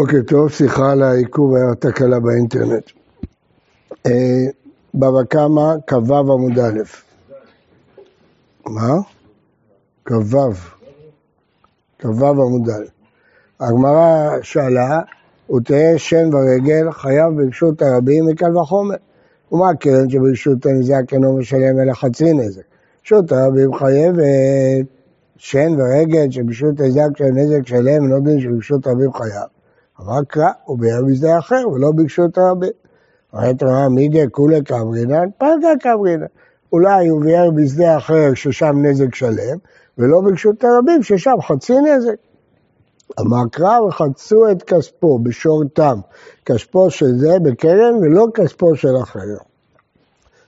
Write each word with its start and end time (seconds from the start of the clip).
בוקר 0.00 0.22
טוב, 0.26 0.50
סליחה 0.50 0.92
על 0.92 1.02
העיכוב, 1.02 1.54
היה 1.54 1.74
תקלה 1.74 2.20
באינטרנט. 2.20 2.90
אה, 4.06 4.46
בבא 4.94 5.24
קמא, 5.28 5.74
כ"ו 5.86 6.14
עמוד 6.14 6.58
א'. 6.58 6.80
מה? 8.66 8.94
כ"ו. 10.04 10.52
כ"ו 11.98 12.26
עמוד 12.26 12.70
א'. 12.70 12.84
הגמרא 13.60 14.30
שאלה, 14.42 15.00
הוא 15.46 15.60
תהא 15.60 15.96
שן 15.96 16.34
ורגל, 16.34 16.90
חייב 16.90 17.36
ברשות 17.36 17.82
הרבים 17.82 18.26
מקל 18.26 18.56
וחומר. 18.56 18.96
ומה 19.52 19.70
הקרן 19.70 20.10
שברשות 20.10 20.66
הנזק 20.66 21.12
אינו 21.12 21.36
משלם 21.36 21.78
אלא 21.82 21.92
חצי 21.92 22.32
נזק? 22.32 22.62
ברשות 23.02 23.32
הרבים 23.32 23.74
חייבת 23.74 24.86
שן 25.36 25.72
ורגל 25.78 26.30
שברשות 26.30 26.80
הנזק 26.80 27.16
של 27.16 27.24
נזק 27.24 27.66
שלם, 27.66 28.02
אינו 28.02 28.20
דין 28.20 28.40
שברשות 28.40 28.86
הרבים 28.86 29.12
חייב. 29.12 29.57
אמר 30.00 30.24
קרא, 30.28 30.50
הוא 30.64 30.78
ביום 30.78 31.12
בשדה 31.12 31.38
אחר, 31.38 31.68
ולא 31.68 31.90
ברשות 31.92 32.38
הרבים. 32.38 32.70
אומרת 33.32 33.62
רמה, 33.62 33.88
מידי 33.88 34.24
כולי 34.30 34.64
כאמרינן, 34.64 35.28
פגה 35.38 35.68
כאמרינן. 35.80 36.26
אולי 36.72 37.08
הוא 37.08 37.22
ביאר 37.22 37.50
בשדה 37.50 37.96
אחר 37.96 38.34
ששם 38.34 38.86
נזק 38.86 39.14
שלם, 39.14 39.58
ולא 39.98 40.20
ברשות 40.20 40.64
הרבים 40.64 41.02
ששם 41.02 41.34
חצי 41.48 41.74
נזק. 41.80 42.14
אמר 43.20 43.48
קרא 43.52 43.80
וחצו 43.80 44.50
את 44.50 44.62
כספו 44.62 45.18
בשורתם, 45.18 45.98
כספו 46.46 46.90
של 46.90 47.18
זה 47.18 47.38
בקרן 47.42 47.94
ולא 47.94 48.26
כספו 48.34 48.76
של 48.76 48.96
אחר. 49.02 49.20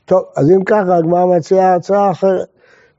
טוב, 0.04 0.24
אז 0.36 0.50
אם 0.50 0.64
ככה 0.64 0.96
הגמרא 0.96 1.26
מציעה 1.26 1.74
הצעה 1.74 2.10
אחרת. 2.10 2.48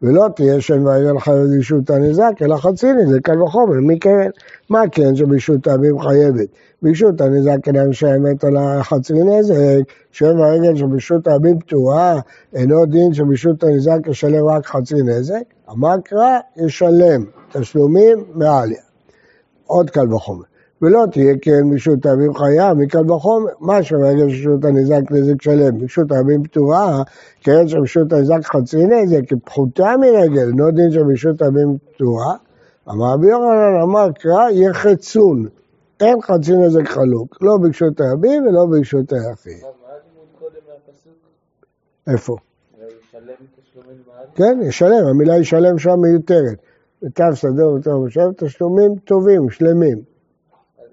ולא 0.02 0.28
תהיה 0.36 0.62
שם 0.62 0.86
ויגל 0.86 1.20
חייב 1.20 1.46
ברשות 1.56 1.90
הנזק, 1.90 2.32
אלא 2.42 2.56
חצי 2.56 2.94
נזק, 2.94 3.22
קל 3.22 3.42
וחומר, 3.42 3.76
מקרן. 3.82 4.30
מה 4.70 4.82
כן 4.92 5.16
שברשות 5.16 5.68
האבים 5.68 6.00
חייבת? 6.00 6.48
ברשות 6.82 7.22
הנזק 7.22 7.68
אינה 7.68 7.86
משלמת 7.86 8.44
על 8.44 8.58
החצי 8.58 9.14
נזק, 9.14 9.94
שם 10.12 10.38
הרגל 10.38 10.76
שברשות 10.76 11.28
האבים 11.28 11.60
פתורה, 11.60 12.20
אינו 12.54 12.86
דין 12.86 13.14
שברשות 13.14 13.64
הנזק 13.64 14.00
ישלם 14.08 14.46
רק 14.46 14.66
חצי 14.66 14.96
נזק, 14.96 15.44
אמר 15.70 15.96
קרא, 16.04 16.40
ישלם 16.58 17.26
תשלומים 17.52 18.24
מעליה. 18.36 18.82
עוד 19.66 19.90
קל 19.90 20.14
וחומר. 20.14 20.51
ולא 20.82 21.06
תהיה 21.12 21.34
כן 21.42 21.70
ברשות 21.70 22.06
הרבים 22.06 22.34
חיה, 22.34 22.74
מקל 22.74 23.12
וחומר, 23.12 23.52
מה 23.60 23.84
שברגע 23.84 24.24
שרשות 24.30 24.66
הנזק 24.66 25.12
נזק 25.12 25.42
שלם, 25.42 25.78
ברשות 25.78 26.12
הרבים 26.12 26.44
פטורה, 26.44 27.04
כן 27.42 27.68
שברשות 27.68 28.14
הנזק 28.14 28.46
חצי 28.46 28.86
נזק, 28.86 29.28
כי 29.28 29.36
פחותה 29.46 29.96
מרגל, 29.98 30.48
לא 30.58 30.72
דין 30.72 30.92
שברשות 30.92 31.42
הרבים 31.42 31.78
פטורה, 31.96 32.36
אמר 32.90 33.14
רבי 33.14 33.28
יוחנן, 33.28 33.82
אמר 33.84 34.12
קרא 34.12 34.50
יחצון, 34.50 35.48
אין 36.00 36.22
חצי 36.22 36.56
נזק 36.56 36.88
חלוק, 36.88 37.38
לא 37.42 37.58
ברשות 37.58 38.02
הרבים 38.02 38.48
ולא 38.48 38.66
ברשות 38.66 39.14
היחיד. 39.14 39.64
איפה? 42.08 42.36
כן, 44.36 44.60
ישלם, 44.64 45.06
המילה 45.10 45.38
ישלם 45.38 45.78
שם 45.78 46.00
מיותרת. 46.00 46.58
בתו 47.02 47.36
שדה 47.36 47.68
ובתו 47.68 48.00
מושב, 48.00 48.32
תשלומים 48.38 48.96
טובים, 48.96 49.50
שלמים. 49.50 50.11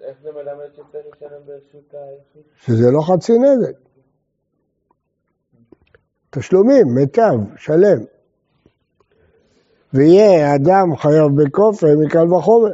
איך 0.09 0.17
זה 0.23 0.29
מלמד 0.33 0.65
שצריך 0.73 1.07
לשלם 1.17 1.41
ברשות 1.47 1.93
היחיד? 1.93 2.43
שזה 2.57 2.91
לא 2.91 3.01
חצי 3.01 3.33
נזק. 3.39 3.73
תשלומים, 6.31 6.87
מיטב, 6.95 7.39
שלם. 7.57 7.99
ויהיה 9.95 10.55
אדם 10.55 10.97
חייב 10.97 11.27
בכופר 11.43 11.87
מקל 12.05 12.35
וחומר. 12.35 12.71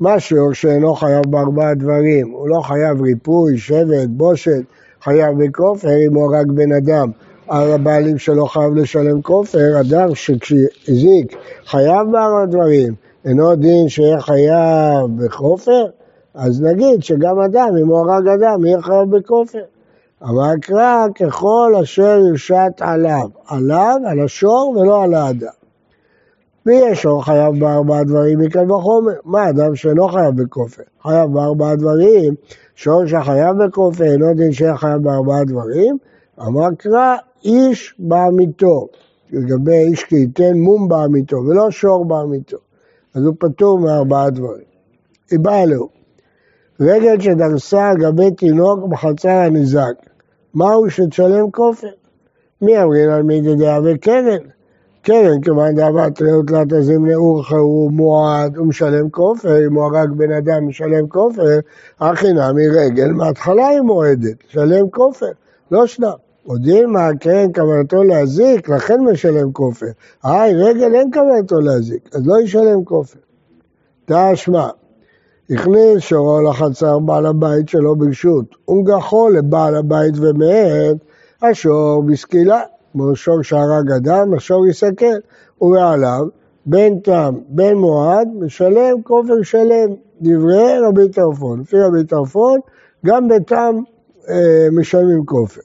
משהו 0.00 0.54
שאינו 0.54 0.94
חייב 0.94 1.22
בארבעה 1.28 1.74
דברים, 1.74 2.30
הוא 2.30 2.48
לא 2.48 2.60
חייב 2.60 3.02
ריפוי, 3.02 3.58
שבט, 3.58 4.08
בושת, 4.08 4.62
חייב 5.02 5.44
בכופר 5.44 6.06
אם 6.08 6.14
הוא 6.14 6.36
רק 6.36 6.46
בן 6.46 6.72
אדם. 6.72 7.10
הבעלים 7.48 8.18
שלו 8.18 8.46
חייב 8.46 8.74
לשלם 8.74 9.22
כופר, 9.22 9.80
אדם 9.80 10.14
שכשהזיק 10.14 11.36
חייב 11.66 12.06
בארבעה 12.12 12.46
דברים, 12.46 12.94
אינו 13.24 13.56
דין 13.56 13.88
שיהיה 13.88 14.20
חייב 14.20 15.06
בכופר, 15.16 15.86
אז 16.38 16.62
נגיד 16.62 17.02
שגם 17.02 17.40
אדם, 17.40 17.68
אם 17.82 17.88
הוא 17.88 17.98
הרג 17.98 18.28
אדם, 18.28 18.64
יהיה 18.64 18.82
חייב 18.82 19.16
בכופר. 19.16 19.62
אמר 20.22 20.52
קרא 20.60 21.06
ככל 21.14 21.72
אשר 21.82 22.18
יושת 22.30 22.72
עליו, 22.80 23.28
עליו, 23.46 23.96
על 24.06 24.20
השור 24.20 24.76
ולא 24.76 25.02
על 25.04 25.14
האדם. 25.14 25.58
ויש 26.66 27.02
שור 27.02 27.24
חייב 27.24 27.60
בארבעה 27.60 28.04
דברים 28.04 28.38
מקל 28.38 28.72
וחומר. 28.72 29.12
מה 29.24 29.50
אדם 29.50 29.76
שאינו 29.76 30.08
חייב 30.08 30.42
בכופר? 30.42 30.82
חייב 31.02 31.32
בארבעה 31.32 31.76
דברים, 31.76 32.34
שור 32.74 33.06
שחייב 33.06 33.56
בכופר 33.64 34.04
אינו 34.04 34.34
דין 34.34 34.52
שיהיה 34.52 34.76
חייב 34.76 35.02
בארבעה 35.02 35.44
דברים. 35.44 35.98
אמר 36.40 36.68
קרא 36.78 37.16
איש 37.44 37.94
בעמיתו, 37.98 38.88
לגבי 39.32 39.78
איש 39.78 40.04
כי 40.04 40.16
ייתן 40.16 40.58
מום 40.58 40.88
בעמיתו 40.88 41.36
ולא 41.36 41.70
שור 41.70 42.04
בעמיתו. 42.04 42.58
אז 43.14 43.24
הוא 43.24 43.34
פטור 43.38 43.78
מארבעה 43.78 44.30
דברים. 44.30 44.68
באה 45.32 45.66
לו. 45.66 45.97
רגל 46.80 47.20
שדרסה 47.20 47.90
על 47.90 47.96
גבי 47.96 48.30
תינוק 48.30 48.84
בחצר 48.88 49.28
הניזק, 49.28 49.94
מהו 50.54 50.90
שתשלם 50.90 51.50
כופר? 51.50 51.88
מי 52.62 52.82
אמרין 52.82 53.10
על 53.10 53.22
מי 53.22 53.40
דדעה 53.40 53.80
וקרן? 53.84 54.38
קרן, 55.02 55.40
כיוון 55.40 55.74
דאבת 55.74 56.22
ראות 56.22 56.50
לה 56.50 56.64
תזים 56.68 57.06
לאורך 57.06 57.52
הוא 57.52 57.92
מועד, 57.92 58.56
הוא 58.56 58.66
משלם 58.66 59.10
כופר, 59.10 59.66
אם 59.66 59.74
הוא 59.74 59.84
הרג 59.84 60.10
בן 60.10 60.32
אדם 60.32 60.68
משלם 60.68 61.08
כופר, 61.08 61.58
הכי 62.00 62.32
נמי 62.32 62.68
רגל 62.68 63.10
מההתחלה 63.10 63.68
היא 63.68 63.80
מועדת, 63.80 64.36
שלם 64.48 64.90
כופר, 64.90 65.30
לא 65.70 65.86
שנם. 65.86 66.08
הודיעים 66.42 66.92
מה 66.92 67.08
קרן 67.20 67.52
כוונתו 67.54 68.04
להזיק, 68.04 68.68
לכן 68.68 69.00
משלם 69.00 69.52
כופר. 69.52 69.86
היי, 70.24 70.54
רגל 70.54 70.94
אין 70.94 71.10
כוונתו 71.12 71.60
להזיק, 71.60 72.14
אז 72.14 72.26
לא 72.26 72.40
ישלם 72.40 72.84
כופר. 72.84 73.18
תשמע, 74.04 74.68
הכניס 75.50 75.98
שורו 75.98 76.40
לחצר 76.40 76.98
בעל 76.98 77.26
הבית 77.26 77.68
שלו 77.68 77.96
ברשות, 77.96 78.44
ונגחו 78.68 79.28
לבעל 79.28 79.76
הבית 79.76 80.14
ומת, 80.16 80.96
השור 81.42 82.02
בסקילה, 82.02 82.60
כמו 82.92 83.16
שור 83.16 83.42
שהרג 83.42 83.92
אדם, 83.92 84.34
השור 84.34 84.66
יסכל, 84.66 85.16
ובעליו 85.60 86.26
בין 86.66 87.00
תם, 87.00 87.34
בין 87.48 87.76
מועד, 87.76 88.28
משלם 88.40 89.02
כופר 89.02 89.42
שלם, 89.42 89.90
דברי 90.20 90.78
רבי 90.78 91.08
טרפון. 91.08 91.60
לפי 91.60 91.80
רבי 91.80 92.04
טרפון, 92.04 92.60
גם 93.06 93.28
בתם 93.28 93.76
אה, 94.28 94.68
משלמים 94.72 95.24
כופר. 95.26 95.60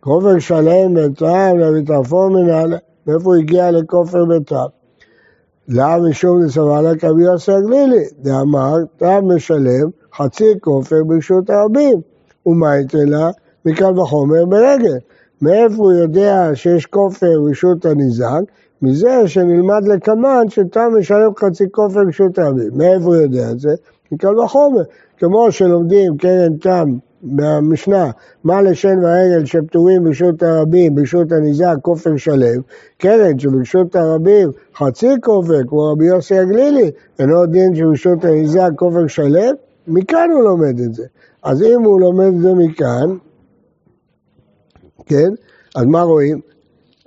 כופר 0.00 0.38
שלם 0.38 0.94
בתם, 0.94 1.52
רבי 1.60 1.84
טרפון 1.84 2.32
מנהל, 2.32 2.74
מאיפה 3.06 3.24
הוא 3.24 3.34
הגיע 3.34 3.70
לכופר 3.70 4.24
בתם? 4.24 4.77
למה 5.68 6.08
משום 6.08 6.44
דסבר 6.44 6.80
לה 6.80 6.96
כרבי 6.96 7.22
יוסי 7.22 7.52
הגלילי, 7.52 8.04
דאמר, 8.22 8.76
תם 8.96 9.24
משלם 9.36 9.90
חצי 10.16 10.44
כופר 10.60 11.04
ברשות 11.06 11.50
הרבים, 11.50 12.00
ומה 12.46 12.76
ייתן 12.76 13.08
לה? 13.08 13.30
מקל 13.64 14.00
וחומר 14.00 14.44
ברגל. 14.44 14.96
מאיפה 15.42 15.76
הוא 15.76 15.92
יודע 15.92 16.50
שיש 16.54 16.86
כופר 16.86 17.40
ברשות 17.40 17.86
הניזק? 17.86 18.40
מזה 18.82 19.22
שנלמד 19.26 19.88
לקמן 19.88 20.48
שתם 20.48 20.92
משלם 20.98 21.30
חצי 21.38 21.64
כופר 21.70 22.04
ברשות 22.04 22.38
הרבים. 22.38 22.70
מאיפה 22.74 23.04
הוא 23.04 23.16
יודע 23.16 23.50
את 23.50 23.60
זה? 23.60 23.74
מקל 24.12 24.38
וחומר. 24.38 24.82
כמו 25.18 25.52
שלומדים 25.52 26.16
קרן 26.16 26.56
תם 26.56 26.96
במשנה, 27.22 28.10
מה 28.44 28.62
לשן 28.62 28.98
והרגל 29.02 29.44
שפטורים 29.44 30.04
ברשות 30.04 30.42
הרבים, 30.42 30.94
ברשות 30.94 31.32
הניזק, 31.32 31.74
כופר 31.82 32.16
שלם, 32.16 32.60
קרן 32.98 33.38
שברשות 33.38 33.96
הרבים 33.96 34.50
חצי 34.76 35.08
כופר, 35.22 35.60
כמו 35.68 35.92
רבי 35.92 36.06
יוסי 36.06 36.38
הגלילי, 36.38 36.90
אינו 37.18 37.46
דין 37.46 37.74
שברשות 37.74 38.24
הניזק 38.24 38.70
כופר 38.76 39.06
שלם, 39.06 39.54
מכאן 39.88 40.30
הוא 40.32 40.42
לומד 40.42 40.80
את 40.80 40.94
זה. 40.94 41.04
אז 41.42 41.62
אם 41.62 41.82
הוא 41.84 42.00
לומד 42.00 42.26
את 42.26 42.40
זה 42.40 42.54
מכאן, 42.54 43.16
כן, 45.06 45.30
אז 45.76 45.84
מה 45.84 46.02
רואים? 46.02 46.40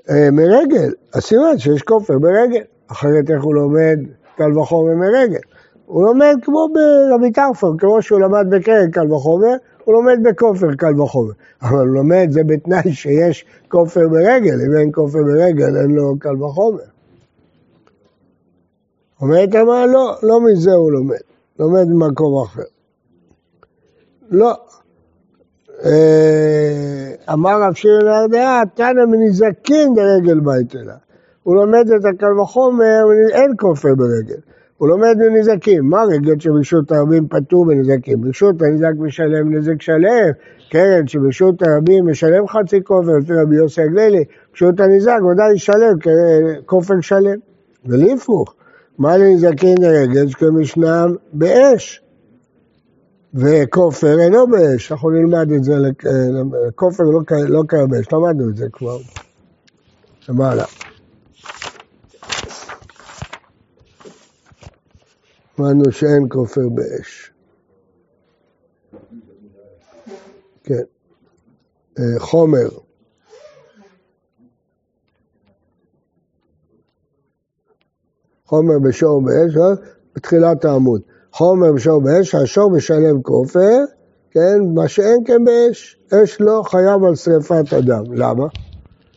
אה, 0.10 0.32
מרגל, 0.32 0.92
אז 1.14 1.24
סימן 1.24 1.58
שיש 1.58 1.82
כופר 1.82 2.20
ברגל, 2.20 2.62
אחרת 2.92 3.32
איך 3.32 3.44
הוא 3.44 3.56
לומד 3.56 4.00
קל 4.38 4.58
וחומר 4.58 4.96
מרגל? 4.96 5.40
הוא 5.86 6.04
לומד 6.04 6.36
כמו 6.42 6.68
ברבי 6.74 7.32
טרפון, 7.32 7.78
כמו 7.78 8.02
שהוא 8.02 8.20
למד 8.20 8.46
בקרן 8.50 8.92
קל 8.92 9.14
וחומר, 9.14 9.54
הוא 9.92 10.04
לומד 10.04 10.20
בכופר 10.24 10.76
קל 10.76 11.02
וחומר. 11.02 11.32
אבל 11.62 11.88
הוא 11.88 11.96
לומד 11.96 12.28
זה 12.30 12.44
בתנאי 12.44 12.94
שיש 12.94 13.46
כופר 13.68 14.08
ברגל, 14.08 14.62
אם 14.68 14.78
אין 14.80 14.92
כופר 14.94 15.20
ברגל 15.24 15.78
אין 15.78 15.92
לו 15.92 16.20
קל 16.20 16.44
וחומר. 16.44 16.84
אומרת 19.22 19.56
אמרה 19.56 19.86
לא, 19.86 20.16
לא 20.24 20.42
מזה 20.42 20.72
הוא 20.72 20.92
לומד, 20.92 21.18
לומד 21.60 21.88
במקום 21.90 22.44
אחר. 22.44 22.62
לא. 24.30 24.54
אה, 25.86 27.12
אמר 27.34 27.62
רב 27.62 27.74
שירי 27.74 28.04
להרדעה, 28.04 28.62
תנא 28.76 29.06
מנזקין 29.06 29.94
ברגל 29.96 30.40
בית 30.40 30.76
אלה. 30.76 30.96
הוא 31.44 31.56
לומד 31.56 31.86
את 31.96 32.06
הקל 32.06 32.40
וחומר, 32.40 33.04
אין 33.32 33.52
כופר 33.60 33.96
ברגל. 33.96 34.40
הוא 34.82 34.90
לומד 34.90 35.16
מנזקים. 35.18 35.90
מה 35.90 36.04
רגל 36.04 36.40
שברשות 36.40 36.92
הרבים 36.92 37.28
פטור 37.28 37.66
בנזקים? 37.66 38.22
ברשות 38.22 38.62
הנזק 38.62 38.92
משלם 38.98 39.56
נזק 39.56 39.82
שלם, 39.82 40.32
קרן 40.72 41.08
שברשות 41.08 41.62
הרבים 41.62 42.10
משלם 42.10 42.48
חצי 42.48 42.84
כופר, 42.84 43.18
לפי 43.22 43.34
רבי 43.34 43.56
יוסי 43.56 43.82
הגלילי, 43.82 44.24
ברשות 44.52 44.80
הנזק 44.80 45.20
ודאי 45.32 45.54
ישלם 45.56 45.98
כופר 46.66 47.02
שלם. 47.02 47.40
ולהפוך, 47.86 48.56
מה 48.98 49.18
לנזקין 49.18 49.76
לרגל 49.82 50.28
שכמשנם 50.28 51.16
באש? 51.34 52.02
וכופר 53.34 54.20
אינו 54.20 54.48
באש, 54.48 54.92
אנחנו 54.92 55.10
נלמד 55.10 55.52
את 55.52 55.64
זה, 55.64 55.74
כופר 56.76 57.04
לא, 57.04 57.22
לא 57.48 57.64
קיים 57.68 57.88
באש, 57.90 58.06
למדנו 58.14 58.50
את 58.50 58.56
זה 58.56 58.66
כבר. 58.74 58.98
למעלה. 60.30 60.64
למדנו 65.62 65.92
שאין 65.92 66.26
כופר 66.30 66.70
באש. 66.70 67.32
כן. 70.64 70.84
אה, 72.00 72.20
חומר. 72.20 72.70
חומר 78.46 78.80
בשור 78.80 79.22
באש, 79.22 79.58
אה? 79.58 79.86
בתחילת 80.16 80.66
העמוד. 80.66 81.02
חומר 81.32 81.74
בשור 81.74 82.02
באש, 82.02 82.36
השור 82.36 82.72
משלם 82.72 83.22
כופר, 83.22 83.78
כן, 84.32 84.60
מה 84.76 84.88
שאין 84.88 85.24
כן 85.26 85.44
באש. 85.44 85.98
אש 86.14 86.42
לא 86.42 86.62
חייב 86.66 87.04
על 87.04 87.16
שרפת 87.16 87.74
אדם. 87.74 88.14
למה? 88.14 88.46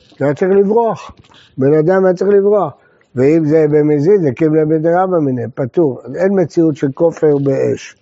כי 0.08 0.24
היה 0.24 0.34
צריך 0.34 0.50
לברוח. 0.50 1.10
בן 1.58 1.74
אדם 1.74 2.04
היה 2.04 2.14
צריך 2.14 2.30
לברוח. 2.30 2.72
ואם 3.14 3.44
זה 3.44 3.66
במזיד, 3.70 4.20
זה 4.22 4.32
קיבלה 4.32 4.64
בדרבא 4.64 5.18
מיניה, 5.18 5.48
פטור. 5.54 6.00
אין 6.14 6.40
מציאות 6.40 6.76
של 6.76 6.92
כופר 6.94 7.38
באש. 7.38 7.96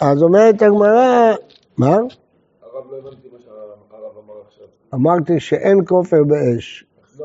אז 0.00 0.22
אומרת 0.22 0.62
הגמרא, 0.62 1.34
מה? 1.78 1.86
הרב 1.86 2.06
לא 2.90 2.96
הבנתי 2.98 3.28
מה 3.32 3.38
שהרב 3.44 4.12
אמר 4.24 4.34
עכשיו. 4.46 4.66
אמרתי 4.94 5.40
שאין 5.40 5.78
כופר 5.86 6.24
באש. 6.24 6.84
לא. 7.18 7.24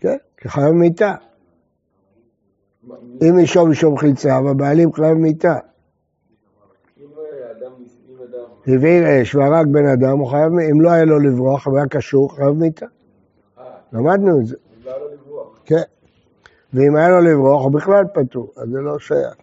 כן, 0.00 0.16
כי 0.36 0.48
חייב 0.48 0.72
מיתה. 0.72 1.14
אם 3.22 3.38
אישו 3.38 3.66
משום 3.66 3.98
חיצה, 3.98 4.40
והבעלים 4.44 4.92
חייב 4.92 5.18
מיתה. 5.18 5.58
הביא 8.66 9.22
אש 9.22 9.34
והרג 9.34 9.66
בן 9.72 9.86
אדם, 9.86 10.18
אם 10.70 10.80
לא 10.80 10.90
היה 10.90 11.04
לו 11.04 11.18
לברוח, 11.18 11.66
הוא 11.66 11.76
היה 11.76 11.86
קשור, 11.86 12.36
חייב 12.36 12.50
מיתה. 12.50 12.86
למדנו 13.92 14.40
את 14.40 14.46
זה. 14.46 14.56
כן. 15.64 15.82
ואם 16.74 16.96
היה 16.96 17.08
לו 17.08 17.20
לברוח, 17.20 17.62
הוא 17.62 17.72
בכלל 17.72 18.04
פטור, 18.14 18.52
אז 18.56 18.68
זה 18.68 18.78
לא 18.80 18.98
שייך. 18.98 19.34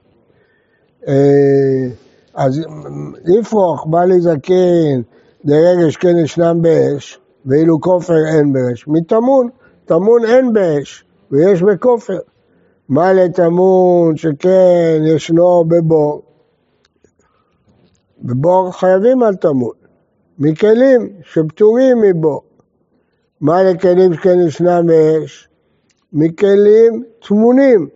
אה, 1.07 1.88
אז 2.33 2.62
לפרוח, 3.25 3.86
בא 3.86 4.04
לי 4.04 4.21
זקן, 4.21 5.01
דרגש 5.45 5.98
כן 5.98 6.18
ישנם 6.18 6.62
באש, 6.62 7.19
ואילו 7.45 7.81
כופר 7.81 8.25
אין 8.36 8.54
באש. 8.54 8.88
מטמון, 8.88 9.50
טמון 9.86 10.25
אין 10.25 10.54
באש, 10.54 11.06
ויש 11.31 11.62
בכופר. 11.62 12.19
מה 12.89 13.13
לטמון 13.13 14.18
שכן 14.18 15.01
ישנו 15.06 15.63
בבור? 15.68 16.21
בבור 18.21 18.71
חייבים 18.71 19.24
על 19.24 19.36
טמון, 19.36 19.75
מכלים 20.39 21.10
שפטורים 21.24 21.98
מבור. 22.01 22.42
מה 23.42 23.63
לכלים 23.63 24.13
שכן 24.13 24.39
ישנם 24.48 24.83
באש? 24.88 25.49
מכלים 26.13 27.03
טמונים, 27.27 27.88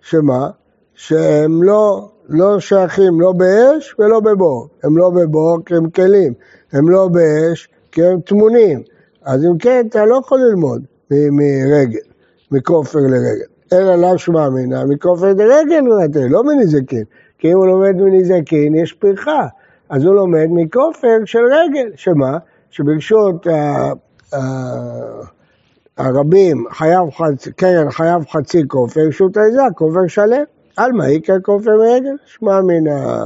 שמה? 0.00 0.50
שהם 0.94 1.62
לא, 1.62 2.08
לא 2.28 2.60
שייכים 2.60 3.20
לא 3.20 3.32
באש 3.32 3.94
ולא 3.98 4.20
בבור. 4.20 4.68
הם 4.82 4.98
לא 4.98 5.10
בבור 5.10 5.58
כי 5.66 5.74
הם 5.74 5.90
כלים, 5.90 6.32
הם 6.72 6.88
לא 6.88 7.08
באש 7.08 7.68
כי 7.92 8.04
הם 8.04 8.20
טמונים. 8.20 8.82
אז 9.22 9.44
אם 9.44 9.58
כן, 9.58 9.86
אתה 9.88 10.04
לא 10.04 10.20
יכול 10.24 10.40
ללמוד 10.40 10.82
מרגל, 11.10 11.98
מכופר 12.50 12.98
לרגל. 12.98 13.46
אלא 13.72 13.96
לאו 13.96 14.18
שמע 14.18 14.48
מינא, 14.48 14.84
מכופר 14.84 15.26
לרגל 15.26 15.80
הוא 15.86 16.30
לא 16.30 16.44
מנזקין. 16.44 17.04
כי 17.38 17.52
אם 17.52 17.56
הוא 17.56 17.66
לומד 17.66 17.96
מנזקין, 17.96 18.74
יש 18.74 18.92
פרחה. 18.92 19.46
אז 19.88 20.04
הוא 20.04 20.14
לומד 20.14 20.46
מכופר 20.50 21.18
של 21.24 21.38
רגל, 21.38 21.90
שמה? 21.96 22.38
שברשות 22.70 23.46
הרבים 25.98 26.64
חייב 26.70 27.10
חצי, 27.10 27.52
קרן 27.52 27.90
חייב 27.90 28.22
חצי 28.30 28.62
כופר, 28.68 29.00
רשות 29.08 29.36
העיזה 29.36 29.60
כופר 29.74 30.06
שלם. 30.08 30.44
על 30.76 30.92
מה 30.92 31.10
יקרא 31.10 31.36
כופר 31.42 31.70
מרגל? 31.76 32.16
שמע 32.26 32.60
מן 32.60 32.88
ה... 32.88 33.24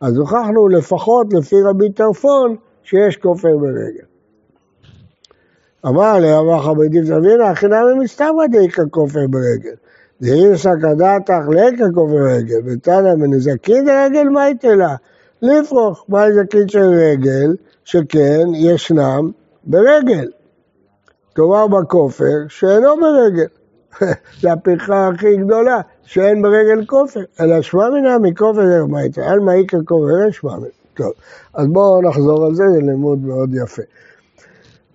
אז 0.00 0.16
הוכחנו 0.16 0.68
לפחות 0.68 1.26
לפי 1.32 1.56
רבי 1.70 1.92
טרפון 1.92 2.56
שיש 2.82 3.16
כופר 3.16 3.56
ברגל. 3.56 4.04
אמר 5.86 6.62
חבר 6.62 6.86
דיב 6.86 7.04
זבינה, 7.04 7.54
חינם 7.54 8.00
מסתברא 8.02 8.46
דאיקרא 8.50 8.84
כופר 8.90 9.26
ברגל. 9.30 9.74
דאירסא 10.22 10.70
כדעתך 10.82 11.48
לאיקרא 11.48 11.86
כופר 11.94 12.12
ברגל, 12.12 12.60
ותנא 12.66 13.14
מנזקין 13.14 13.84
דרגל 13.84 14.28
מה 14.28 14.48
יתלה? 14.48 14.94
לפרוח, 15.42 16.04
מה 16.08 16.28
נזקין 16.28 16.68
של 16.68 16.78
רגל, 16.78 17.56
שכן 17.84 18.46
ישנם 18.54 19.30
ברגל. 19.64 20.30
כלומר 21.38 21.66
בכופר 21.66 22.48
שאינו 22.48 22.96
ברגל. 22.96 23.46
זו 24.40 24.48
הפרחה 24.50 25.08
הכי 25.08 25.36
גדולה, 25.36 25.80
שאין 26.02 26.42
ברגל 26.42 26.86
כופר, 26.86 27.20
אלא 27.40 27.62
שמע 27.62 27.90
מינא 27.90 28.18
מכופר 28.18 28.64
דרמייתא, 28.64 29.20
על 29.20 29.40
מה 29.40 29.54
איקר 29.54 29.78
כופר 29.84 30.30
שמע 30.30 30.56
מינא. 30.56 30.68
טוב, 30.94 31.12
אז 31.54 31.66
בואו 31.66 32.02
נחזור 32.02 32.46
על 32.46 32.54
זה, 32.54 32.64
זה 32.72 32.80
לימוד 32.80 33.18
מאוד 33.18 33.50
יפה. 33.54 33.82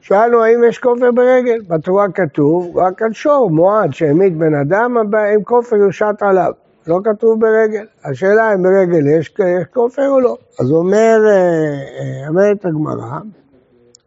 שאלנו 0.01 0.43
האם 0.43 0.63
יש 0.63 0.79
כופר 0.79 1.11
ברגל, 1.11 1.61
בתורה 1.67 2.11
כתוב 2.11 2.77
רק 2.77 3.01
על 3.01 3.13
שור, 3.13 3.49
מועד 3.49 3.93
שהעמיד 3.93 4.39
בן 4.39 4.55
אדם, 4.55 4.97
אם 5.35 5.43
כופר 5.43 5.75
יושת 5.75 6.15
עליו, 6.21 6.51
לא 6.87 6.99
כתוב 7.03 7.39
ברגל. 7.39 7.85
השאלה 8.05 8.53
אם 8.53 8.63
ברגל 8.63 9.07
יש, 9.07 9.33
יש 9.39 9.67
כופר 9.73 10.09
או 10.09 10.19
לא. 10.19 10.37
אז 10.59 10.71
אומר, 10.71 11.19
אה, 11.25 11.33
אה, 11.33 12.27
אומרת 12.27 12.65
הגמרא, 12.65 13.19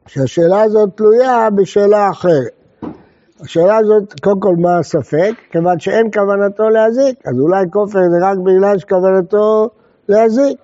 שהשאלה 0.06 0.62
הזאת 0.62 0.88
תלויה 0.96 1.50
בשאלה 1.50 2.10
אחרת. 2.10 2.56
השאלה 3.40 3.76
הזאת, 3.76 4.20
קודם 4.20 4.40
כל 4.40 4.54
מה 4.58 4.78
הספק? 4.78 5.32
כיוון 5.50 5.80
שאין 5.80 6.10
כוונתו 6.12 6.68
להזיק, 6.68 7.26
אז 7.26 7.40
אולי 7.40 7.64
כופר 7.72 7.98
זה 7.98 8.26
רק 8.26 8.38
בגלל 8.38 8.78
שכוונתו 8.78 9.68
להזיק. 10.08 10.58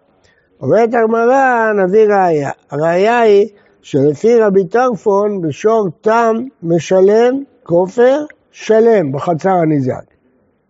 אומרת 0.60 0.88
הגמרא, 0.94 1.72
נביא 1.72 2.06
ראייה. 2.08 2.50
הראייה 2.70 3.20
היא 3.20 3.48
שלפי 3.82 4.40
רבי 4.40 4.64
טרפון, 4.64 5.40
בשור 5.40 5.88
תם 6.00 6.36
משלם 6.62 7.42
כופר 7.62 8.24
שלם 8.50 9.12
בחצר 9.12 9.50
הניזק. 9.50 10.04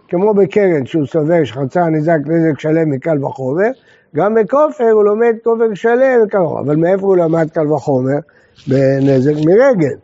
כמו 0.09 0.35
בקרן 0.35 0.87
שהוא 0.87 1.07
סובר 1.07 1.45
שחצר 1.45 1.81
הניזק 1.81 2.19
נזק 2.26 2.61
שלם 2.61 2.91
מקל 2.91 3.25
וחומר, 3.25 3.71
גם 4.16 4.35
בכופר 4.35 4.90
הוא 4.90 5.04
לומד 5.04 5.35
כופר 5.45 5.75
שלם 5.75 6.21
וחומר. 6.26 6.61
אבל 6.61 6.76
מאיפה 6.76 7.07
הוא 7.07 7.16
למד 7.16 7.50
קל 7.50 7.73
וחומר? 7.73 8.19
בנזק 8.66 9.35
מרגל. 9.47 9.97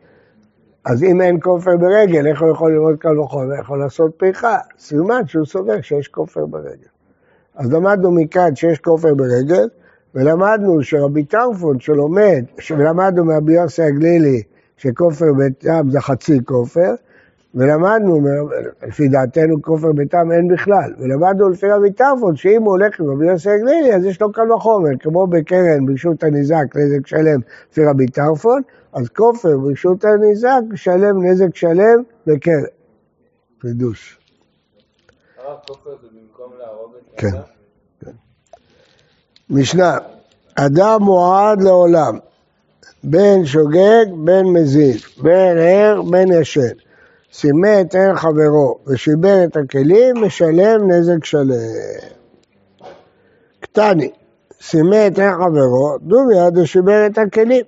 אז 0.84 1.02
אם 1.02 1.20
אין 1.20 1.38
כופר 1.40 1.76
ברגל, 1.76 2.26
איך 2.26 2.42
הוא 2.42 2.50
יכול 2.50 2.72
לראות 2.72 3.00
קל 3.00 3.18
וחומר? 3.18 3.54
יכול 3.60 3.78
לעשות 3.78 4.14
פריחה. 4.16 4.58
סימן 4.78 5.26
שהוא 5.26 5.46
סובר 5.46 5.80
שיש 5.80 6.08
כופר 6.08 6.46
ברגל. 6.46 6.88
אז 7.56 7.72
למדנו 7.72 8.12
מכאן 8.12 8.54
שיש 8.54 8.78
כופר 8.78 9.14
ברגל, 9.14 9.68
ולמדנו 10.14 10.82
שרבי 10.82 11.24
טרפון 11.24 11.80
שלומד, 11.80 12.44
ולמדנו 12.70 13.24
מהבי 13.24 13.52
יוסי 13.52 13.82
הגלילי 13.82 14.42
שכופר 14.76 15.26
בתם 15.38 15.90
זה 15.90 16.00
חצי 16.00 16.44
כופר, 16.44 16.94
ולמדנו, 17.58 18.20
לפי 18.88 19.08
דעתנו 19.08 19.62
כופר 19.62 19.92
ביתם 19.92 20.32
אין 20.32 20.48
בכלל, 20.48 20.94
ולמדנו 20.98 21.48
לפי 21.48 21.66
רבי 21.70 21.92
טרפון 21.92 22.36
שאם 22.36 22.62
הוא 22.62 22.70
הולך 22.70 23.00
עם 23.00 23.10
רבי 23.10 23.26
יוסי 23.26 23.50
הגלילי 23.50 23.94
אז 23.94 24.04
יש 24.04 24.20
לו 24.20 24.32
קל 24.32 24.52
וחומר, 24.52 24.90
כמו 25.00 25.26
בקרן 25.26 25.86
ברשות 25.86 26.22
הניזק 26.22 26.64
נזק 26.76 27.06
שלם 27.06 27.40
לפי 27.70 27.84
רבי 27.84 28.06
טרפון, 28.06 28.62
אז 28.92 29.08
כופר 29.08 29.58
ברשות 29.58 30.04
הניזק 30.04 30.60
משלם 30.70 31.26
נזק 31.26 31.56
שלם 31.56 32.02
בקרן. 32.26 32.62
חידוש. 33.62 34.18
כן, 37.16 37.28
כן. 38.00 38.10
משנה, 39.50 39.98
אדם 40.54 41.02
מועד 41.02 41.62
לעולם, 41.62 42.18
בין 43.04 43.46
שוגג, 43.46 44.06
בין 44.24 44.46
מזיד, 44.46 45.00
בין 45.22 45.58
ער, 45.58 46.02
בין 46.10 46.32
ישן. 46.32 46.87
סימא 47.32 47.80
את 47.80 47.94
עין 47.94 48.16
חברו 48.16 48.78
ושיבר 48.86 49.44
את 49.44 49.56
הכלים, 49.56 50.16
משלם 50.22 50.90
נזק 50.90 51.24
שלם. 51.24 51.54
קטני, 53.60 54.10
סימא 54.62 55.06
את 55.06 55.18
עין 55.18 55.32
חברו, 55.32 55.98
דומיה 56.02 56.50
דשיבר 56.50 57.06
את 57.06 57.18
הכלים. 57.18 57.64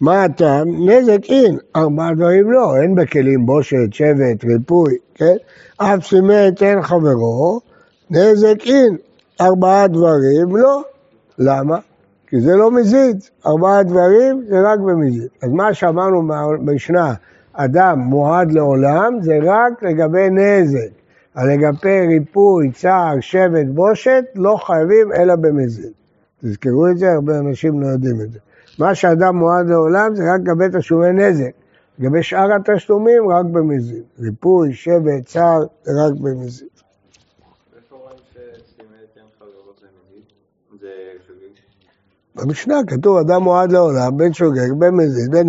מה 0.00 0.24
הטעם? 0.24 0.88
נזק 0.88 1.24
אין, 1.24 1.58
ארבעה 1.76 2.14
דברים 2.14 2.52
לא, 2.52 2.76
אין 2.76 2.94
בכלים 2.94 3.46
בושת, 3.46 3.92
שבט, 3.92 4.44
ריפוי, 4.44 4.96
כן? 5.14 5.36
אף 5.76 6.06
סימט 6.06 6.62
אין 6.62 6.82
חברו, 6.82 7.60
נזק 8.10 8.60
אין, 8.66 8.96
ארבעה 9.40 9.86
דברים 9.88 10.56
לא. 10.56 10.82
למה? 11.38 11.78
כי 12.28 12.40
זה 12.40 12.56
לא 12.56 12.70
מזיד, 12.70 13.24
ארבעה 13.46 13.82
דברים 13.82 14.44
זה 14.48 14.56
רק 14.60 14.78
במזיד. 14.78 15.28
אז 15.42 15.50
מה 15.50 15.74
שאמרנו 15.74 16.28
במשנה, 16.64 17.14
אדם 17.56 17.98
מועד 17.98 18.52
לעולם, 18.52 19.18
זה 19.22 19.38
רק 19.42 19.82
לגבי 19.82 20.30
נזק. 20.30 20.88
לגבי 21.44 22.06
ריפוי, 22.06 22.70
צער, 22.72 23.20
שבט, 23.20 23.66
בושת, 23.66 24.24
לא 24.34 24.56
חייבים 24.66 25.12
אלא 25.12 25.36
במזיד. 25.36 25.92
תזכרו 26.42 26.88
את 26.88 26.98
זה, 26.98 27.12
הרבה 27.12 27.38
אנשים 27.38 27.80
לא 27.80 27.86
יודעים 27.86 28.20
את 28.20 28.32
זה. 28.32 28.38
מה 28.78 28.94
שאדם 28.94 29.36
מועד 29.36 29.68
לעולם 29.68 30.14
זה 30.14 30.22
רק 30.34 30.40
לגבי 30.40 30.64
תשלומי 30.78 31.12
נזק. 31.12 31.50
לגבי 31.98 32.22
שאר 32.22 32.48
התשלומים, 32.54 33.28
רק 33.28 33.44
במזיד. 33.44 34.02
ריפוי, 34.20 34.72
שבט, 34.72 35.26
צער, 35.26 35.62
רק 35.86 36.12
במזיד. 36.20 36.68
במשנה 42.36 42.80
כתוב 42.86 43.16
אדם 43.16 43.42
מועד 43.42 43.72
לעולם, 43.72 44.16
בן 44.16 44.32
שוגג, 44.32 44.72
בן 44.78 44.94
מזיד, 44.94 45.30
בן 45.30 45.46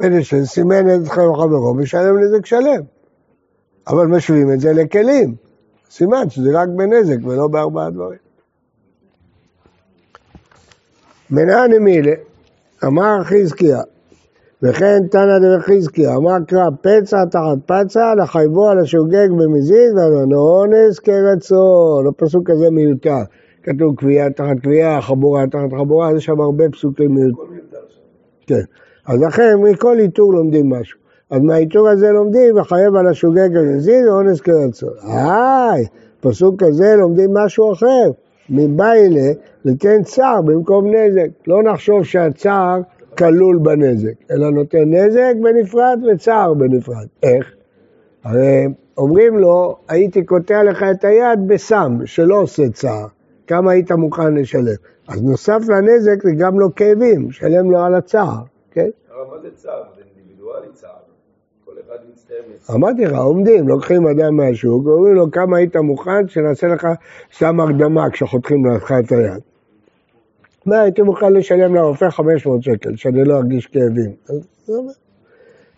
בן 0.00 0.12
ישן, 0.12 0.44
סימן 0.44 0.94
את 0.94 1.08
חברו 1.08 1.74
משלם 1.74 2.18
נזק 2.18 2.46
שלם. 2.46 2.82
אבל 3.88 4.06
משווים 4.06 4.52
את 4.52 4.60
זה 4.60 4.72
לכלים. 4.72 5.34
סימן 5.90 6.30
שזה 6.30 6.50
רק 6.54 6.68
בנזק 6.68 7.16
ולא 7.24 7.48
בארבעה 7.48 7.90
דברים. 7.90 8.18
מנעני 11.30 11.78
מילה, 11.78 12.12
אמר 12.84 13.24
חזקיה, 13.24 13.80
וכן 14.62 15.06
תנא 15.10 15.38
דבר 15.38 15.60
חזקיה, 15.60 16.16
אמר 16.16 16.36
קרא 16.46 16.68
פצע 16.80 17.24
תחת 17.24 17.58
פצע, 17.66 18.14
לחייבו 18.22 18.68
על 18.68 18.78
השוגג 18.78 19.28
במזיד 19.30 19.92
ועל 19.96 20.34
אונס 20.34 20.98
כרצון. 20.98 22.06
הפסוק 22.06 22.50
הזה 22.50 22.70
מיותר. 22.70 23.22
כתוב 23.66 23.96
קביעה 23.96 24.30
תחת 24.30 24.60
קביעה, 24.62 25.02
חבורה 25.02 25.46
תחת 25.46 25.72
חבורה, 25.78 26.16
יש 26.16 26.24
שם 26.24 26.40
הרבה 26.40 26.68
פסוקים 26.68 27.14
מיותרים. 27.14 27.60
כן. 28.46 28.62
אז 29.06 29.20
לכן 29.22 29.54
מכל 29.62 29.98
איתור 29.98 30.32
לומדים 30.32 30.70
משהו. 30.70 30.98
אז 31.30 31.40
מהאיתור 31.42 31.88
הזה 31.88 32.10
לומדים 32.10 32.56
וחייב 32.56 32.94
על 32.94 33.06
השוגג 33.06 33.56
המזיד 33.56 34.06
ואונס 34.06 34.40
כרצון. 34.40 34.92
איי, 35.04 35.84
פסוק 36.20 36.62
כזה 36.62 36.94
לומדים 36.96 37.34
משהו 37.34 37.72
אחר. 37.72 38.10
מביילה 38.50 39.32
לתן 39.64 40.02
צער 40.02 40.42
במקום 40.42 40.94
נזק. 40.94 41.28
לא 41.46 41.62
נחשוב 41.62 42.04
שהצער 42.04 42.80
כלול 43.18 43.58
בנזק, 43.58 44.14
אלא 44.30 44.50
נותן 44.50 44.94
נזק 44.94 45.34
בנפרד 45.42 45.98
וצער 46.12 46.54
בנפרד. 46.54 47.06
איך? 47.22 47.52
הרי 48.24 48.66
אומרים 48.98 49.38
לו, 49.38 49.76
הייתי 49.88 50.24
קוטע 50.24 50.62
לך 50.62 50.84
את 50.90 51.04
היד 51.04 51.38
בסם, 51.46 51.98
שלא 52.04 52.40
עושה 52.40 52.68
צער. 52.68 53.06
כמה 53.46 53.72
היית 53.72 53.92
מוכן 53.92 54.34
לשלם? 54.34 54.74
אז 55.08 55.22
נוסף 55.22 55.58
לנזק 55.68 56.22
זה 56.22 56.32
גם 56.38 56.60
לו 56.60 56.74
כאבים, 56.74 57.30
שלם 57.30 57.70
לו 57.70 57.78
על 57.80 57.94
הצער, 57.94 58.42
כן? 58.70 58.88
אבל 59.10 59.36
מה 59.36 59.42
זה 59.42 59.48
צער? 59.54 59.82
זה 59.96 60.02
אינדיבידואלי 60.16 60.66
צער. 60.72 60.90
כל 61.64 61.72
אחד 61.86 61.96
מצטער 62.12 62.74
אמרתי 62.74 63.04
לך, 63.04 63.18
עומדים, 63.18 63.68
לוקחים 63.68 64.06
אדם 64.06 64.36
מהשוק, 64.36 64.86
ואומרים 64.86 65.14
לו 65.14 65.30
כמה 65.30 65.56
היית 65.56 65.76
מוכן 65.76 66.28
שנעשה 66.28 66.66
לך 66.66 66.86
סתם 67.36 67.60
הרדמה 67.60 68.10
כשחותכים 68.10 68.66
לך 68.66 68.92
את 68.92 69.12
היד. 69.12 69.42
מה, 70.66 70.80
הייתי 70.80 71.02
מוכן 71.02 71.32
לשלם 71.32 71.74
לרופא 71.74 72.10
500 72.10 72.62
שקל, 72.62 72.96
שאני 72.96 73.24
לא 73.24 73.36
ארגיש 73.36 73.66
כאבים. 73.66 74.12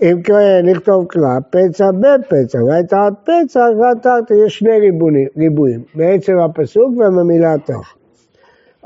אם 0.02 0.22
כן, 0.24 0.62
נכתוב 0.64 1.06
קרא, 1.06 1.38
פצע 1.50 1.90
בפצע, 1.90 2.64
והייתה 2.64 3.08
פצע, 3.24 3.60
ועתרת, 3.80 4.30
יש 4.46 4.58
שני 4.58 4.90
ריבועים, 5.36 5.82
בעצם 5.94 6.38
הפסוק 6.38 6.92
ובמילה 6.96 7.54
תח. 7.64 7.94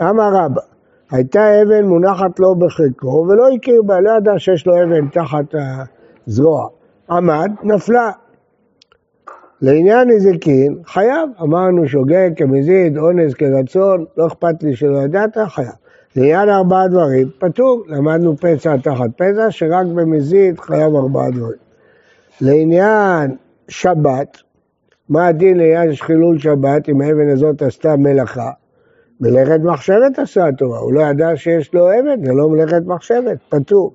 אמר 0.02 0.30
רבא, 0.34 0.60
הייתה 1.10 1.62
אבן 1.62 1.84
מונחת 1.84 2.40
לו 2.40 2.54
בחיקו, 2.54 3.26
ולא 3.28 3.48
הכיר 3.54 3.82
בה, 3.82 4.00
לא 4.00 4.10
ידע 4.10 4.38
שיש 4.38 4.66
לו 4.66 4.82
אבן 4.82 5.08
תחת 5.08 5.54
הזרוע. 6.26 6.68
עמד, 7.10 7.50
נפלה. 7.62 8.10
לעניין 9.62 10.08
נזיקין, 10.08 10.76
חייב. 10.86 11.28
אמרנו 11.42 11.88
שוגג 11.88 12.30
כמזיד, 12.36 12.98
אונס 12.98 13.34
כרצון, 13.34 14.04
לא 14.16 14.26
אכפת 14.26 14.62
לי 14.62 14.76
שלא 14.76 14.98
ידעת, 14.98 15.38
חייב. 15.48 15.81
לעניין 16.16 16.48
ארבעה 16.48 16.88
דברים, 16.88 17.28
פטור, 17.38 17.84
למדנו 17.86 18.36
פצע 18.36 18.76
תחת 18.76 19.10
פצע, 19.16 19.50
שרק 19.50 19.86
במזיד 19.86 20.60
חייב 20.60 20.94
ארבעה 20.94 21.30
דברים. 21.30 21.58
לעניין 22.40 23.36
שבת, 23.68 24.36
מה 25.08 25.26
הדין 25.26 25.56
לעניין 25.56 25.94
חילול 25.94 26.38
שבת 26.38 26.88
אם 26.88 27.00
האבן 27.00 27.28
הזאת 27.28 27.62
עשתה 27.62 27.96
מלאכה? 27.96 28.50
מלאכת 29.20 29.60
מחשבת 29.62 30.18
עשה 30.18 30.48
התורה, 30.48 30.78
הוא 30.78 30.92
לא 30.92 31.00
ידע 31.00 31.36
שיש 31.36 31.74
לו 31.74 31.88
אבן, 31.88 32.24
זה 32.26 32.32
לא 32.32 32.48
מלאכת 32.48 32.82
מחשבת, 32.86 33.38
פטור. 33.48 33.92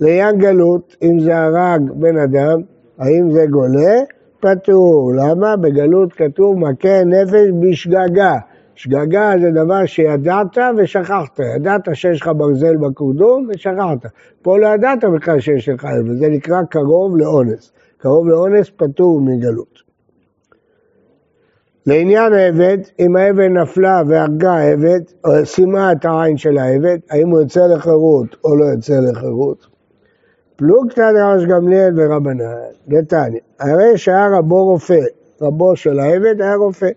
לעניין 0.00 0.38
גלות, 0.38 0.96
אם 1.02 1.20
זה 1.20 1.38
הרג 1.38 1.90
בן 1.94 2.16
אדם, 2.16 2.60
האם 2.98 3.32
זה 3.32 3.46
גולה? 3.46 3.94
פטור. 4.40 5.12
למה? 5.16 5.56
בגלות 5.56 6.12
כתוב 6.12 6.58
מכה 6.58 7.04
נפש 7.04 7.48
בשגגה. 7.60 8.38
שגגה 8.78 9.32
זה 9.40 9.50
דבר 9.50 9.86
שידעת 9.86 10.58
ושכחת, 10.76 11.40
ידעת 11.56 11.88
שיש 11.92 12.22
לך 12.22 12.30
ברזל 12.36 12.76
בקורדום 12.76 13.48
ושכחת. 13.48 14.06
פה 14.42 14.58
לא 14.58 14.66
ידעת 14.66 15.04
בכלל 15.04 15.40
שיש 15.40 15.68
לך 15.68 15.84
אבן, 15.84 16.16
זה 16.16 16.28
נקרא 16.28 16.62
קרוב 16.62 17.16
לאונס. 17.16 17.72
קרוב 17.98 18.28
לאונס 18.28 18.70
פטור 18.76 19.20
מגלות. 19.20 19.78
לעניין 21.86 22.32
העבד, 22.32 22.78
אם 22.98 23.16
העבד 23.16 23.48
נפלה 23.50 24.02
והרגה 24.08 24.52
העבד, 24.52 25.00
או 25.24 25.30
סיימה 25.46 25.92
את 25.92 26.04
העין 26.04 26.36
של 26.36 26.58
העבד, 26.58 26.98
האם 27.10 27.28
הוא 27.28 27.40
יוצא 27.40 27.66
לחירות 27.66 28.36
או 28.44 28.56
לא 28.56 28.64
יוצא 28.64 29.00
לחירות? 29.00 29.66
פלוגתא 30.56 31.12
דרש 31.12 31.44
גמליאל 31.44 31.92
ורבנן, 31.96 32.54
גתניה, 32.88 33.40
הרי 33.60 33.98
שהיה 33.98 34.28
רבו 34.38 34.64
רופא, 34.64 35.00
רבו 35.40 35.76
של 35.76 35.98
העבד 35.98 36.40
היה 36.40 36.54
רופא. 36.54 36.88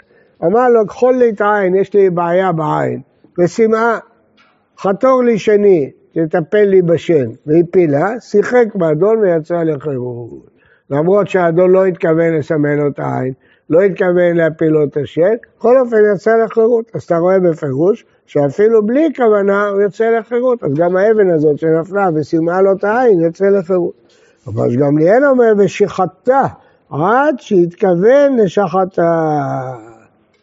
אמר 0.43 0.69
לו, 0.69 0.87
כחול 0.87 1.15
לי 1.15 1.29
את 1.29 1.41
העין, 1.41 1.75
יש 1.75 1.93
לי 1.93 2.09
בעיה 2.09 2.51
בעין. 2.51 3.01
ושמאה, 3.39 3.97
חתור 4.79 5.23
לי 5.23 5.39
שני, 5.39 5.91
תטפל 6.13 6.63
לי 6.63 6.81
בשן. 6.81 7.29
והפילה, 7.45 8.19
שיחק 8.19 8.75
באדון 8.75 9.17
ויצא 9.19 9.63
לחירות. 9.63 10.29
למרות 10.89 11.27
שהאדון 11.27 11.71
לא 11.71 11.85
התכוון 11.85 12.33
לסמן 12.33 12.77
לו 12.77 12.87
את 12.87 12.99
העין, 12.99 13.33
לא 13.69 13.81
התכוון 13.81 14.35
להפיל 14.35 14.67
לו 14.67 14.83
את 14.83 14.97
השן, 14.97 15.33
בכל 15.57 15.79
אופן 15.79 15.97
יצא 16.15 16.31
לחירות. 16.45 16.91
אז 16.93 17.03
אתה 17.03 17.17
רואה 17.17 17.39
בפירוש 17.39 18.05
שאפילו 18.25 18.85
בלי 18.85 19.09
כוונה 19.15 19.67
הוא 19.67 19.81
יוצא 19.81 20.09
לחירות. 20.09 20.63
אז 20.63 20.73
גם 20.73 20.97
האבן 20.97 21.29
הזאת 21.29 21.59
שנפלה 21.59 22.09
וסימאה 22.15 22.61
לו 22.61 22.71
את 22.71 22.83
העין 22.83 23.19
יוצא 23.19 23.45
לחירות. 23.45 23.93
אבל 24.47 24.75
גמליאל 24.75 25.25
אומר, 25.25 25.53
ושחטה 25.57 26.43
עד 26.89 27.35
שהתכוון 27.39 28.35
לשחטה. 28.37 29.90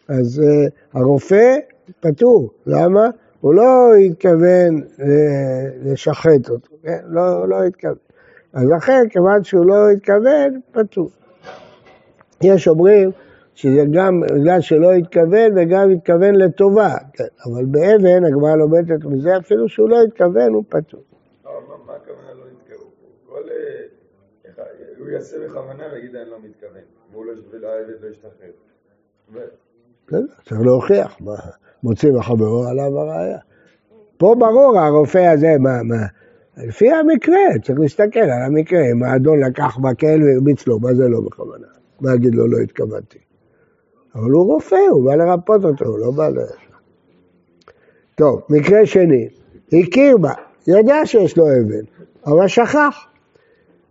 אז 0.09 0.41
uh, 0.43 0.69
הרופא 0.93 1.55
פטור, 1.99 2.49
למה? 2.65 3.09
הוא 3.41 3.53
לא 3.53 3.95
התכוון 3.95 4.81
uh, 4.81 5.01
לשחט 5.83 6.49
אותו, 6.49 6.75
כן? 6.83 6.99
לא, 7.05 7.49
לא 7.49 7.63
התכוון. 7.63 7.95
אז 8.53 8.63
לכן, 8.77 9.09
כיוון 9.09 9.43
שהוא 9.43 9.65
לא 9.65 9.89
התכוון, 9.89 10.59
פטור. 10.71 11.09
יש 12.43 12.67
אומרים 12.67 13.11
שזה 13.55 13.83
גם 13.93 14.21
בגלל 14.21 14.61
שלא 14.61 14.91
התכוון 14.91 15.51
וגם 15.55 15.89
התכוון 15.89 16.35
לטובה, 16.35 16.95
כן? 17.13 17.23
אבל 17.45 17.65
באבן 17.65 18.23
הגמרא 18.25 18.55
לומדת 18.55 19.05
מזה, 19.05 19.37
אפילו 19.37 19.69
שהוא 19.69 19.89
לא 19.89 20.03
התכוון, 20.03 20.53
הוא 20.53 20.63
פטור. 20.69 21.03
לא 21.45 22.43
התכוון? 22.51 22.99
אה, 24.59 24.63
הוא 24.99 25.09
יעשה 25.09 25.37
בכוונה 25.45 25.83
ויגיד 25.93 26.15
אני 26.15 26.29
לא 26.29 26.37
מתכוון, 26.43 26.81
והוא 27.11 27.25
לא 27.25 27.31
ישתחרר. 28.09 28.51
צריך 30.45 30.61
להוכיח, 30.61 31.17
מה, 31.19 31.35
מוציא 31.83 32.11
מחברו 32.11 32.65
עליו 32.67 32.99
הראייה. 32.99 33.37
פה 34.17 34.35
ברור 34.39 34.79
הרופא 34.79 35.17
הזה, 35.33 35.55
מה, 35.59 35.83
מה, 35.83 36.05
לפי 36.57 36.91
המקרה, 36.91 37.59
צריך 37.63 37.79
להסתכל 37.79 38.19
על 38.19 38.41
המקרה, 38.45 38.79
אם 38.91 39.03
האדון 39.03 39.39
לקח 39.39 39.77
מקל 39.77 40.23
והרביץ 40.23 40.67
לו, 40.67 40.79
מה 40.79 40.93
זה 40.93 41.07
לא 41.07 41.21
בכוונה? 41.21 41.67
מה 42.01 42.15
יגיד 42.15 42.35
לו, 42.35 42.47
לא 42.47 42.57
התכוונתי. 42.57 43.19
אבל 44.15 44.31
הוא 44.31 44.53
רופא, 44.53 44.75
הוא 44.91 45.05
בא 45.05 45.15
לרפות 45.15 45.65
אותו, 45.65 45.85
הוא 45.85 45.99
לא 45.99 46.11
בא 46.11 46.29
ל... 46.29 46.37
טוב, 48.15 48.41
מקרה 48.49 48.85
שני, 48.85 49.27
הכיר 49.73 50.17
בה, 50.17 50.33
ידע 50.67 50.95
שיש 51.05 51.37
לו 51.37 51.45
אבן, 51.45 51.85
אבל 52.25 52.47
שכח, 52.47 52.97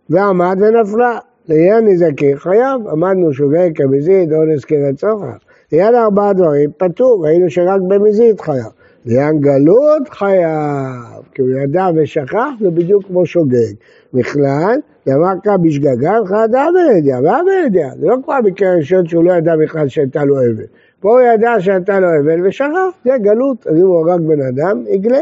ועמד 0.09 0.57
ונפלה. 0.61 1.19
לעניין 1.49 1.87
נזקי 1.87 2.37
חייב, 2.37 2.87
עמדנו 2.87 3.33
שוגג 3.33 3.69
כמזיד, 3.75 4.33
אונס 4.33 4.65
כרצוחה. 4.65 5.33
ליד 5.71 5.95
ארבעה 5.95 6.33
דברים 6.33 6.69
פטור, 6.77 7.25
ראינו 7.25 7.49
שרק 7.49 7.81
במזיד 7.87 8.41
חייב. 8.41 8.65
לעניין 9.05 9.39
גלות 9.39 10.09
חייב, 10.09 11.23
כי 11.33 11.41
הוא 11.41 11.49
ידע 11.49 11.87
ושכח, 11.95 12.47
זה 12.61 12.69
בדיוק 12.69 13.03
כמו 13.07 13.25
שוגג. 13.25 13.73
בכלל, 14.13 14.75
יאמר 15.07 15.33
כאן 15.43 15.55
בשגגה, 15.61 16.21
בכלל 16.23 16.45
ידע 16.45 16.65
ולידיעה, 16.75 17.21
והיה 17.23 17.37
ולידיעה. 17.43 17.89
זה 17.99 18.07
לא 18.07 18.15
כמו 18.23 18.33
המקרה 18.33 18.71
הראשון 18.71 19.07
שהוא 19.07 19.23
לא 19.23 19.33
ידע 19.33 19.55
בכלל 19.55 19.87
שהייתה 19.87 20.25
לו 20.25 20.39
אבן. 20.39 20.63
פה 20.99 21.11
הוא 21.11 21.21
ידע 21.33 21.55
שהייתה 21.59 21.99
לו 21.99 22.07
אבן 22.07 22.47
ושכח, 22.47 22.89
זה 23.05 23.17
גלות, 23.21 23.67
אז 23.67 23.75
אם 23.75 23.81
הוא 23.81 23.97
הרג 23.97 24.21
בן 24.21 24.41
אדם, 24.41 24.83
יגלה. 24.87 25.21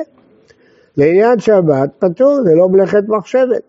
לעניין 0.98 1.40
שבת, 1.40 1.90
פטור, 2.00 2.44
זה 2.44 2.56
לא 2.56 2.70
מלאכת 2.70 3.04
מחשבת. 3.08 3.62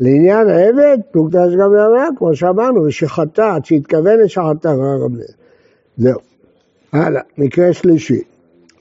לעניין 0.00 0.48
העבד, 0.48 0.98
פלוגתא 1.10 1.44
יש 1.48 1.54
גם 1.54 1.74
לאמרה, 1.74 2.08
כמו 2.16 2.34
שאמרנו, 2.34 2.84
ושחטא, 2.84 3.58
שהתכוון 3.64 4.18
לשחטא, 4.18 4.68
ראה 4.68 4.96
רבי 5.04 5.22
זהו. 6.00 6.20
הלאה, 6.92 7.22
מקרה 7.38 7.72
שלישי. 7.72 8.22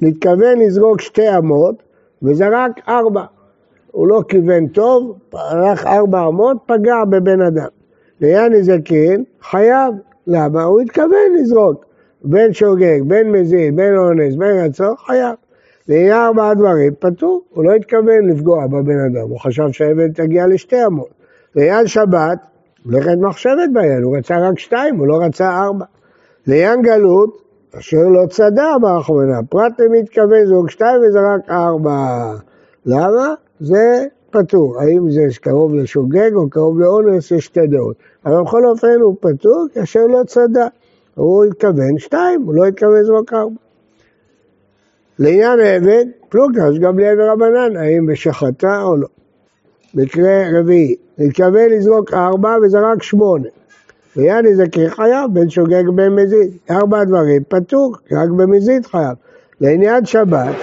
נתכוון 0.02 0.60
לזרוק 0.60 1.02
שתי 1.02 1.38
אמות, 1.38 1.76
וזרק 2.24 2.72
ארבע. 2.88 3.24
הוא 3.92 4.08
לא 4.08 4.22
כיוון 4.28 4.68
טוב, 4.68 5.18
הלך 5.34 5.86
ארבע 5.86 6.28
אמות, 6.28 6.58
פגע 6.66 7.04
בבן 7.10 7.42
אדם. 7.42 7.68
לעניין 8.22 8.54
נזקין, 8.54 9.24
חייב. 9.42 9.94
למה? 10.28 10.64
הוא 10.64 10.82
התכוון 10.82 11.36
לזרוק. 11.40 11.86
בין 12.24 12.54
שוגג, 12.54 13.00
בין 13.08 13.32
מזיד, 13.32 13.76
בין 13.76 13.98
אונס, 13.98 14.36
בין 14.36 14.66
רצון, 14.66 14.96
חייב. 15.06 15.36
לעניין 15.88 16.14
ארבעה 16.14 16.54
דברים, 16.54 16.94
פטור. 17.00 17.42
הוא 17.54 17.64
לא 17.64 17.74
התכוון 17.74 18.30
לפגוע 18.30 18.68
בבן 18.68 19.00
אדם, 19.00 19.30
הוא 19.30 19.40
חשב 19.40 19.72
שהאבן 19.72 20.12
תגיע 20.12 20.48
לשתי 20.48 20.86
אמות. 20.86 21.10
לעניין 21.56 21.88
שבת, 21.88 22.38
מלאכת 22.86 23.18
מחשבת 23.22 23.70
בעניין, 23.74 24.04
הוא 24.04 24.18
רצה 24.18 24.50
רק 24.50 24.60
שתיים, 24.60 24.96
הוא 24.96 25.08
לא 25.08 25.18
רצה 25.22 25.62
ארבע. 25.62 25.86
לעניין 26.50 26.82
גלות, 26.82 27.42
אשר 27.80 27.98
לא 27.98 28.26
צדה 28.30 28.76
ברחמנה, 28.82 29.40
פרט 29.50 29.80
למי 29.80 30.00
התכוון 30.00 30.46
זוג 30.46 30.70
שתיים 30.70 31.02
וזרק 31.02 31.50
ארבע. 31.50 32.34
למה? 32.86 33.34
זה 33.60 34.06
פטור. 34.32 34.82
האם 34.82 35.12
זה 35.12 35.22
קרוב 35.42 35.76
לשוגג 35.76 36.36
או 36.36 36.50
קרוב 36.50 36.80
לאונס, 36.80 37.32
יש 37.32 37.46
שתי 37.46 37.68
דעות. 37.68 37.96
אבל 38.26 38.42
בכל 38.42 38.66
אופן 38.66 39.02
הוא 39.02 39.16
פטור 39.20 39.66
כאשר 39.74 40.08
לא 40.08 40.24
צדה. 40.28 40.68
הוא 41.16 41.46
התכוון 41.46 41.98
שתיים, 41.98 42.42
הוא 42.42 42.56
לא 42.56 42.66
התכוון 42.66 43.00
לזרוק 43.00 43.34
ארבע. 43.34 43.56
לעניין 45.20 45.60
עבד, 45.60 46.06
פלוגתא, 46.30 46.78
גם 46.82 47.00
לעבר 47.00 47.30
רבנן, 47.32 47.78
האם 47.78 48.06
בשחטה 48.06 48.82
או 48.84 48.98
לא. 48.98 49.08
מקרה 49.94 50.44
רביעי, 50.60 50.96
התכוון 51.20 51.70
לזרוק 51.70 52.14
ארבע 52.14 52.56
וזרק 52.64 53.04
שמונה. 53.04 53.48
ויהיה 54.18 54.42
נזקי 54.42 54.90
חייב, 54.90 55.34
בין 55.34 55.50
שוגג 55.50 55.84
בין 55.96 56.16
מזיד. 56.16 56.52
ארבע 56.72 57.04
דברים 57.04 57.44
פטור, 57.48 57.96
רק 58.12 58.30
במזיד 58.30 58.86
חייב. 58.86 59.14
לעניין 59.62 60.06
שבת, 60.06 60.56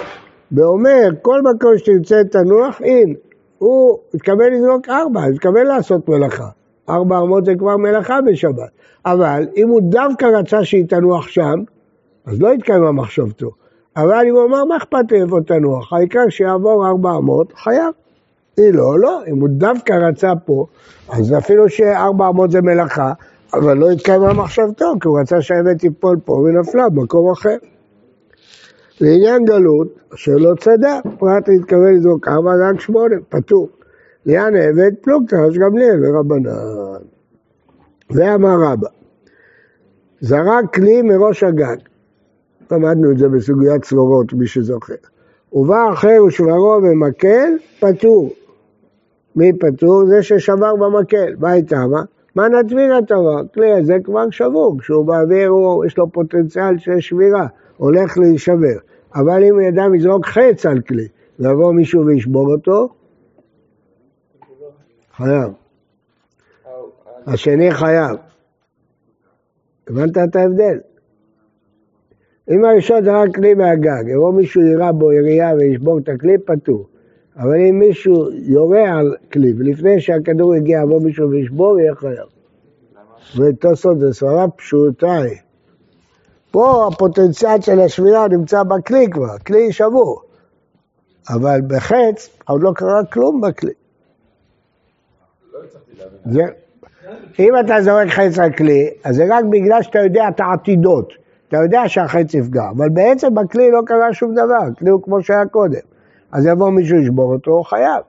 ואומר, 0.51 1.09
כל 1.21 1.41
מקום 1.41 1.77
שתרצה 1.77 2.23
תנוח, 2.31 2.81
אין. 2.81 3.15
הוא 3.57 3.97
התכוון 4.13 4.53
לזרוק 4.53 4.89
ארבע, 4.89 5.23
הוא 5.23 5.33
התכוון 5.33 5.65
לעשות 5.65 6.09
מלאכה. 6.09 6.47
ארבע 6.89 7.19
אמות 7.19 7.45
זה 7.45 7.55
כבר 7.55 7.77
מלאכה 7.77 8.21
בשבת. 8.21 8.69
אבל 9.05 9.47
אם 9.57 9.69
הוא 9.69 9.81
דווקא 9.83 10.25
רצה 10.25 10.65
שהיא 10.65 10.85
תנוח 10.85 11.27
שם, 11.27 11.63
אז 12.25 12.41
לא 12.41 12.53
התקיימה 12.53 12.91
מחשבתו. 12.91 13.51
אבל 13.97 14.25
אם 14.29 14.35
הוא 14.35 14.45
אמר, 14.45 14.65
מה 14.65 14.77
אכפת 14.77 15.11
לי 15.11 15.21
איפה 15.21 15.37
תנוח? 15.47 15.93
העיקר 15.93 16.29
שיעבור 16.29 16.87
ארבע 16.87 17.11
אמות, 17.17 17.53
חייב. 17.55 17.93
היא 18.57 18.73
לא, 18.73 18.99
לא, 18.99 19.21
אם 19.27 19.39
הוא 19.39 19.49
דווקא 19.51 19.93
רצה 19.93 20.33
פה, 20.45 20.65
אז 21.09 21.33
אפילו 21.37 21.69
שארבע 21.69 22.29
אמות 22.29 22.51
זה 22.51 22.61
מלאכה, 22.61 23.13
אבל 23.53 23.77
לא 23.77 23.91
התקיימה 23.91 24.33
מחשבתו, 24.33 24.93
כי 25.01 25.07
הוא 25.07 25.19
רצה 25.19 25.41
שהאמת 25.41 25.79
תיפול 25.79 26.17
פה 26.25 26.33
ונפלה 26.33 26.89
במקום 26.89 27.31
אחר. 27.31 27.55
לעניין 29.01 29.45
גלות, 29.45 29.87
שלא 30.15 30.53
צדה, 30.59 30.99
פרט 31.19 31.47
להתכוון 31.47 31.93
לזרוק 31.95 32.27
ארבע, 32.27 32.51
רק 32.69 32.79
שמונה, 32.79 33.15
פטור. 33.29 33.69
לעניין 34.25 34.55
עבד, 34.55 34.91
פלוגתא, 35.01 35.35
יש 35.49 35.57
גם 35.57 35.77
לי 35.77 35.85
ורבנן. 36.01 36.49
ואמר 38.09 38.55
רבא, 38.61 38.87
זרק 40.21 40.73
כלי 40.73 41.01
מראש 41.01 41.43
הגג. 41.43 41.77
למדנו 42.71 43.11
את 43.11 43.17
זה 43.17 43.29
בסוגיית 43.29 43.83
צרורות, 43.83 44.33
מי 44.33 44.47
שזוכר. 44.47 44.93
ובא 45.53 45.93
אחר 45.93 46.23
ושברו 46.27 46.81
במקל, 46.81 47.49
פטור. 47.79 48.33
מי 49.35 49.53
פטור? 49.53 50.05
זה 50.05 50.23
ששבר 50.23 50.75
במקל. 50.75 51.35
מה 51.39 51.53
איתה? 51.53 51.87
מה? 51.87 52.03
מה 52.37 52.47
נדביר 52.47 52.95
התורה? 52.95 53.41
כלי 53.53 53.73
הזה 53.73 53.97
כבר 54.03 54.29
שבור, 54.29 54.77
כשהוא 54.79 55.05
באוויר 55.05 55.49
הוא, 55.49 55.85
יש 55.85 55.97
לו 55.97 56.11
פוטנציאל 56.11 56.77
של 56.77 56.99
שבירה, 56.99 57.47
הולך 57.77 58.17
להישבר. 58.17 58.77
אבל 59.15 59.43
אם 59.43 59.53
הוא 59.53 59.61
ידע 59.61 59.87
לזרוק 59.87 60.25
חץ 60.25 60.65
על 60.65 60.81
כלי, 60.81 61.07
ויבוא 61.39 61.73
מישהו 61.73 62.05
וישבור 62.05 62.53
אותו, 62.53 62.89
חייב. 65.15 65.51
השני 67.27 67.71
חייב. 67.71 68.17
הבנת 69.89 70.17
את 70.17 70.35
ההבדל? 70.35 70.79
אם 72.49 72.65
הראשון 72.65 73.03
זה 73.03 73.11
רק 73.11 73.35
כלי 73.35 73.53
מהגג, 73.53 74.03
יבוא 74.07 74.33
מישהו 74.33 74.61
יירה 74.61 74.91
בו 74.91 75.11
ירייה 75.11 75.55
וישבור 75.55 75.99
את 75.99 76.09
הכלי, 76.09 76.37
פטור. 76.37 76.87
אבל 77.37 77.55
אם 77.69 77.79
מישהו 77.79 78.31
יורה 78.31 78.99
על 78.99 79.15
כלי, 79.33 79.53
ולפני 79.57 80.01
שהכדור 80.01 80.55
יגיע, 80.55 80.79
יבוא 80.83 81.01
מישהו 81.01 81.29
וישבור, 81.29 81.79
יהיה 81.79 81.95
חייב. 81.95 82.27
ותוספות 83.37 83.99
זה 83.99 84.13
סברה 84.13 84.47
פשוטה 84.47 85.13
היא. 85.13 85.37
פה 86.51 86.87
הפוטנציאל 86.87 87.61
של 87.61 87.79
השבירה 87.79 88.27
נמצא 88.27 88.63
בכלי 88.63 89.07
כבר, 89.11 89.37
כלי 89.37 89.71
שבור. 89.71 90.21
אבל 91.29 91.61
בחץ 91.67 92.29
עוד 92.47 92.63
לא 92.63 92.71
קרה 92.75 93.05
כלום 93.05 93.41
בכלי. 93.41 93.73
זה, 96.25 96.41
אם 97.39 97.53
אתה 97.65 97.81
זורק 97.81 98.07
חץ 98.07 98.39
על 98.39 98.53
כלי, 98.53 98.89
אז 99.03 99.15
זה 99.15 99.23
רק 99.29 99.45
בגלל 99.49 99.81
שאתה 99.81 99.99
יודע 99.99 100.27
את 100.29 100.39
העתידות. 100.39 101.13
אתה 101.47 101.57
יודע 101.57 101.81
שהחץ 101.87 102.33
יפגע, 102.33 102.69
אבל 102.77 102.89
בעצם 102.89 103.35
בכלי 103.35 103.71
לא 103.71 103.81
קרה 103.85 104.13
שום 104.13 104.33
דבר, 104.33 104.73
כלי 104.79 104.89
הוא 104.89 105.03
כמו 105.03 105.21
שהיה 105.21 105.45
קודם. 105.45 105.79
אז 106.31 106.45
יבוא 106.45 106.69
מישהו 106.69 106.97
לשבור 106.97 107.33
אותו, 107.33 107.51
הוא 107.51 107.65
חייב. 107.65 108.03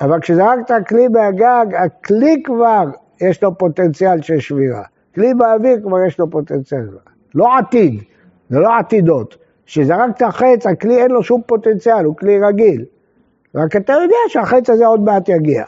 אבל 0.00 0.20
כשזרקת 0.20 0.74
כלי 0.88 1.08
מהגג, 1.08 1.66
הכלי 1.74 2.42
כבר 2.44 2.84
יש 3.20 3.42
לו 3.42 3.58
פוטנציאל 3.58 4.22
של 4.22 4.40
שבירה. 4.40 4.82
כלי 5.14 5.34
באוויר 5.34 5.80
כבר 5.82 6.04
יש 6.06 6.18
לו 6.18 6.30
פוטנציאל. 6.30 6.88
לא 7.34 7.58
עתיד, 7.58 8.02
זה 8.48 8.58
לא 8.58 8.78
עתידות. 8.78 9.36
כשזרקת 9.66 10.22
חץ, 10.22 10.66
הכלי 10.66 11.02
אין 11.02 11.10
לו 11.10 11.22
שום 11.22 11.42
פוטנציאל, 11.46 12.04
הוא 12.04 12.16
כלי 12.16 12.40
רגיל. 12.40 12.84
רק 13.54 13.76
אתה 13.76 13.92
יודע 13.92 14.16
שהחץ 14.28 14.70
הזה 14.70 14.86
עוד 14.86 15.00
מעט 15.00 15.28
יגיע. 15.28 15.64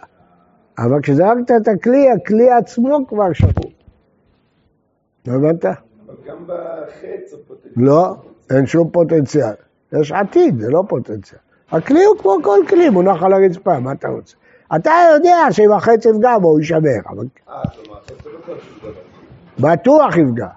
אבל 0.78 1.00
כשזרקת 1.02 1.50
את 1.56 1.68
הכלי, 1.68 2.10
הכלי 2.10 2.50
עצמו 2.50 2.98
כבר 3.08 3.32
שבור. 3.32 3.72
לא 5.26 5.32
הבנת? 5.32 5.64
אבל 5.64 5.74
גם 6.28 6.36
בחץ 6.46 7.32
הפוטנציאל. 7.34 7.84
לא, 7.84 8.14
אין 8.50 8.66
שום 8.66 8.90
פוטנציאל. 8.90 9.65
יש 9.92 10.12
עתיד, 10.12 10.60
זה 10.60 10.70
לא 10.70 10.84
פוטנציאל. 10.88 11.38
הכלי 11.70 12.04
הוא 12.04 12.18
כמו 12.18 12.36
כל 12.42 12.58
כלי, 12.68 12.90
מונח 12.90 13.22
על 13.22 13.32
הרצפה, 13.32 13.78
מה 13.78 13.92
אתה 13.92 14.08
רוצה? 14.08 14.36
אתה 14.76 14.92
יודע 15.14 15.36
שאם 15.50 15.72
החץ 15.72 16.06
יפגע 16.06 16.38
בו 16.38 16.48
הוא 16.48 16.58
יישבר, 16.58 16.98
אבל... 17.08 17.24
אה, 17.48 17.62
לא. 17.88 18.54
בטוח 19.58 20.16
יפגע, 20.16 20.48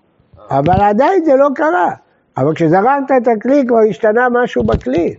אבל 0.50 0.82
עדיין 0.82 1.26
זה 1.26 1.36
לא 1.36 1.48
קרה. 1.56 1.94
אבל 2.38 2.56
כשזרקת 2.56 3.12
את 3.18 3.28
הכלי 3.28 3.64
כבר 3.68 3.80
השתנה 3.90 4.28
משהו 4.32 4.64
בכלי. 4.64 5.16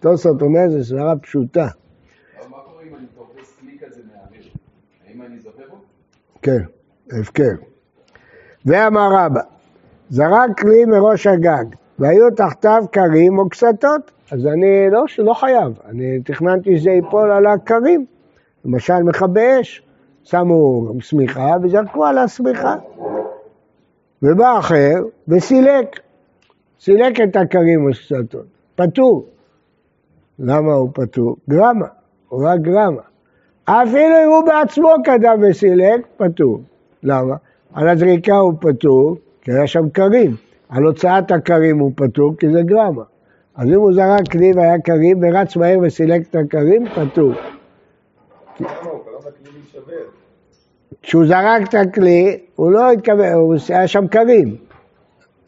תוספות 0.00 0.42
אומר, 0.42 0.68
זו 0.68 0.84
סברה 0.84 1.16
פשוטה. 1.16 1.66
כן, 6.42 6.62
הפקר. 7.20 7.52
ואמר 8.66 9.08
רבא, 9.12 9.40
זרק 10.10 10.60
כלי 10.60 10.84
מראש 10.84 11.26
הגג, 11.26 11.64
והיו 12.00 12.30
תחתיו 12.30 12.84
כרים 12.92 13.38
או 13.38 13.48
קסתות, 13.48 14.10
אז 14.32 14.46
אני 14.46 14.90
לא, 14.90 15.04
לא 15.18 15.34
חייב, 15.34 15.72
אני 15.88 16.20
תכננתי 16.24 16.78
שזה 16.78 16.90
ייפול 16.90 17.30
על 17.30 17.46
הכרים. 17.46 18.06
למשל 18.64 19.02
מכבי 19.02 19.60
אש, 19.60 19.82
שמו 20.24 20.86
שמיכה 21.00 21.56
וזרקו 21.62 22.04
על 22.04 22.18
השמיכה. 22.18 22.76
ובא 24.22 24.58
אחר 24.58 24.94
וסילק, 25.28 26.00
סילק 26.80 27.20
את 27.20 27.36
הכרים 27.36 27.86
או 27.86 27.90
קסתות, 27.90 28.44
פטור. 28.74 29.26
למה 30.38 30.72
הוא 30.72 30.90
פטור? 30.94 31.36
גרמה, 31.50 31.86
הוא 32.28 32.48
רק 32.48 32.60
גרמה. 32.60 33.02
אפילו 33.64 34.16
אם 34.24 34.30
הוא 34.30 34.44
בעצמו 34.46 34.88
קדם 35.04 35.40
וסילק, 35.42 36.06
פטור. 36.16 36.60
למה? 37.02 37.34
על 37.74 37.88
הזריקה 37.88 38.36
הוא 38.36 38.52
פטור, 38.60 39.16
כי 39.42 39.52
היה 39.52 39.66
שם 39.66 39.88
קרים. 39.88 40.49
על 40.70 40.82
הוצאת 40.82 41.30
הקרים 41.30 41.78
הוא 41.78 41.92
פטור, 41.94 42.34
כי 42.38 42.52
זה 42.52 42.62
גרמה. 42.62 43.02
אז 43.54 43.68
אם 43.68 43.74
הוא 43.74 43.92
זרק 43.92 44.32
כלי 44.32 44.52
והיה 44.56 44.78
קרים 44.78 45.20
ורץ 45.22 45.56
מהר 45.56 45.78
וסילק 45.82 46.22
את 46.30 46.36
הקרים, 46.36 46.84
פטור. 46.88 47.32
להישבר? 48.60 49.94
כשהוא 51.02 51.26
זרק 51.26 51.68
את 51.68 51.74
הכלי, 51.74 52.40
הוא 52.56 52.72
לא 52.72 52.92
התכוון, 52.92 53.32
הוא 53.32 53.54
היה 53.68 53.88
שם 53.88 54.06
קרים. 54.06 54.56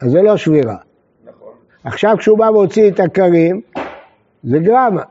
אז 0.01 0.11
זה 0.11 0.21
לא 0.21 0.37
שבירה. 0.37 0.77
נכון. 1.25 1.53
עכשיו 1.83 2.15
כשהוא 2.17 2.37
בא 2.37 2.43
והוציא 2.43 2.91
את 2.91 2.99
הכרים, 2.99 3.61
זה 4.43 4.59
גרמה. 4.59 4.89
מה 4.89 5.03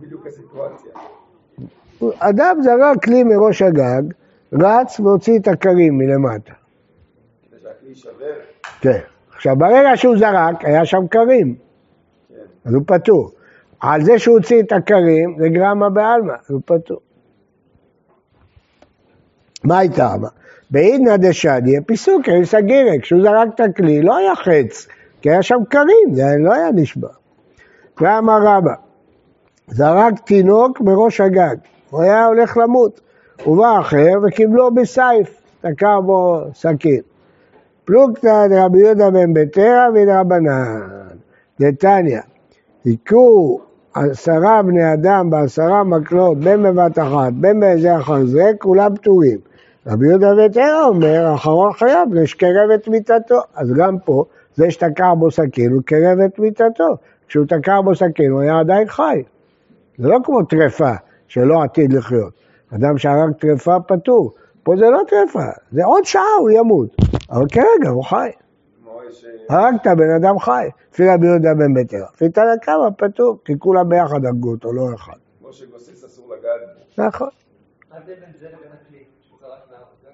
בדיוק 0.00 0.26
הסיטואציה? 0.26 0.90
אדם 2.18 2.58
זרק 2.62 3.04
כלי 3.04 3.24
מראש 3.24 3.62
הגג, 3.62 4.02
רץ 4.52 5.00
והוציא 5.00 5.38
את 5.38 5.48
הכרים 5.48 5.98
מלמטה. 5.98 6.57
כן. 8.80 8.98
עכשיו, 9.34 9.56
ברגע 9.56 9.96
שהוא 9.96 10.18
זרק, 10.18 10.64
היה 10.64 10.84
שם 10.84 11.06
כרים, 11.10 11.54
כן. 12.28 12.34
אז 12.64 12.74
הוא 12.74 12.82
פטור. 12.86 13.30
על 13.80 14.04
זה 14.04 14.18
שהוא 14.18 14.36
הוציא 14.36 14.62
את 14.62 14.72
הכרים, 14.72 15.36
זה 15.38 15.48
גרמה 15.48 15.90
בעלמא, 15.90 16.32
אז 16.32 16.50
הוא 16.50 16.60
פטור. 16.64 17.00
מה 19.64 19.78
הייתה? 19.78 20.14
בעידנא 20.70 21.16
דשדיה 21.16 21.80
פיסוקי 21.86 22.44
סגירי, 22.44 22.98
כשהוא 23.02 23.22
זרק 23.22 23.48
את 23.54 23.60
הכלי 23.60 24.02
לא 24.02 24.16
היה 24.16 24.36
חץ, 24.36 24.86
כי 25.22 25.30
היה 25.30 25.42
שם 25.42 25.58
כרים, 25.70 26.14
זה 26.14 26.22
לא 26.38 26.54
היה 26.54 26.70
נשבע. 26.74 27.08
ואמר 28.00 28.38
רבא, 28.42 28.74
זרק 29.68 30.18
תינוק 30.24 30.80
מראש 30.80 31.20
הגג, 31.20 31.56
הוא 31.90 32.02
היה 32.02 32.26
הולך 32.26 32.56
למות. 32.56 33.00
ובא 33.46 33.80
אחר 33.80 34.12
וקיבלו 34.22 34.74
בסייף, 34.74 35.40
תקע 35.60 36.00
בו 36.00 36.40
סכין. 36.54 37.00
פלוגתא 37.88 38.46
דרבי 38.48 38.78
יהודה 38.78 39.10
בן 39.10 39.34
ביתרא 39.34 39.88
ודרבנן. 39.94 40.80
דתניא, 41.60 42.20
היכו 42.84 43.60
עשרה 43.94 44.62
בני 44.62 44.92
אדם 44.92 45.30
בעשרה 45.30 45.84
מקלות, 45.84 46.38
בין 46.38 46.62
בבת 46.62 46.98
אחת, 46.98 47.32
בין 47.32 47.60
באיזה 47.60 47.96
אחר 47.96 48.26
זה, 48.26 48.50
כולם 48.58 48.96
פטורים. 48.96 49.38
רבי 49.86 50.08
יהודה 50.08 50.34
בן 50.34 50.36
ביתרא 50.36 50.84
אומר, 50.84 51.26
האחרון 51.26 51.72
חייב, 51.72 52.08
יש 52.22 52.34
קרב 52.34 52.70
את 52.74 52.88
מיתתו. 52.88 53.40
אז 53.56 53.72
גם 53.72 53.98
פה, 54.04 54.24
זה 54.54 54.70
שתקע 54.70 55.14
בו 55.14 55.30
סכין, 55.30 55.72
הוא 55.72 55.82
קרב 55.84 56.18
את 56.24 56.38
מיתתו. 56.38 56.96
כשהוא 57.28 57.46
תקע 57.46 57.80
בו 57.80 57.94
סכין, 57.94 58.30
הוא 58.30 58.40
היה 58.40 58.60
עדיין 58.60 58.88
חי. 58.88 59.22
זה 59.98 60.08
לא 60.08 60.18
כמו 60.24 60.42
טרפה, 60.42 60.92
שלא 61.28 61.62
עתיד 61.62 61.92
לחיות. 61.92 62.32
אדם 62.74 62.98
שהרג 62.98 63.32
טרפה 63.32 63.76
פטור. 63.80 64.32
פה 64.68 64.76
זה 64.76 64.90
לא 64.90 65.00
טרפה, 65.08 65.44
זה 65.72 65.84
עוד 65.84 66.04
שעה 66.04 66.22
הוא 66.40 66.50
ימות. 66.50 66.96
אבל 67.30 67.48
כרגע 67.48 67.88
הוא 67.88 68.04
חי. 68.04 68.30
הרגת 69.48 69.86
בן 69.86 70.10
אדם 70.10 70.38
חי. 70.38 70.68
לפי 70.92 71.08
רבי 71.08 71.26
יהודה 71.26 71.54
בן 71.54 71.74
ביתר. 71.74 72.04
לפי 72.14 72.28
תנא 72.28 72.56
קמא 72.62 72.88
פטור, 72.98 73.38
כי 73.44 73.52
כולם 73.58 73.88
ביחד 73.88 74.24
הרגו 74.24 74.50
אותו, 74.50 74.72
לא 74.72 74.94
אחד. 74.94 75.12
כמו 75.40 75.52
שגוסס 75.52 76.04
אסור 76.04 76.34
לגעת. 76.34 77.08
נכון. 77.08 77.28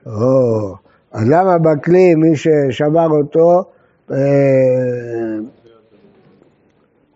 או, 0.06 0.74
אז 1.12 1.28
למה 1.28 1.58
בכלי 1.58 2.14
מי 2.14 2.36
ששבר 2.36 3.08
אותו 3.10 3.64
אה, 4.10 4.16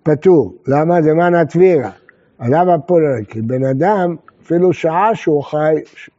פטור? 0.03 0.55
למה? 0.66 1.03
זה 1.03 1.14
מנה 1.14 1.44
תבירה. 1.44 1.90
אז 2.38 2.51
למה 2.51 2.79
פה 2.79 3.01
לא? 3.01 3.24
כי 3.24 3.42
בן 3.42 3.64
אדם, 3.64 4.16
אפילו 4.42 4.72
שעה 4.72 5.14
שהוא 5.14 5.44
חי, 5.44 5.74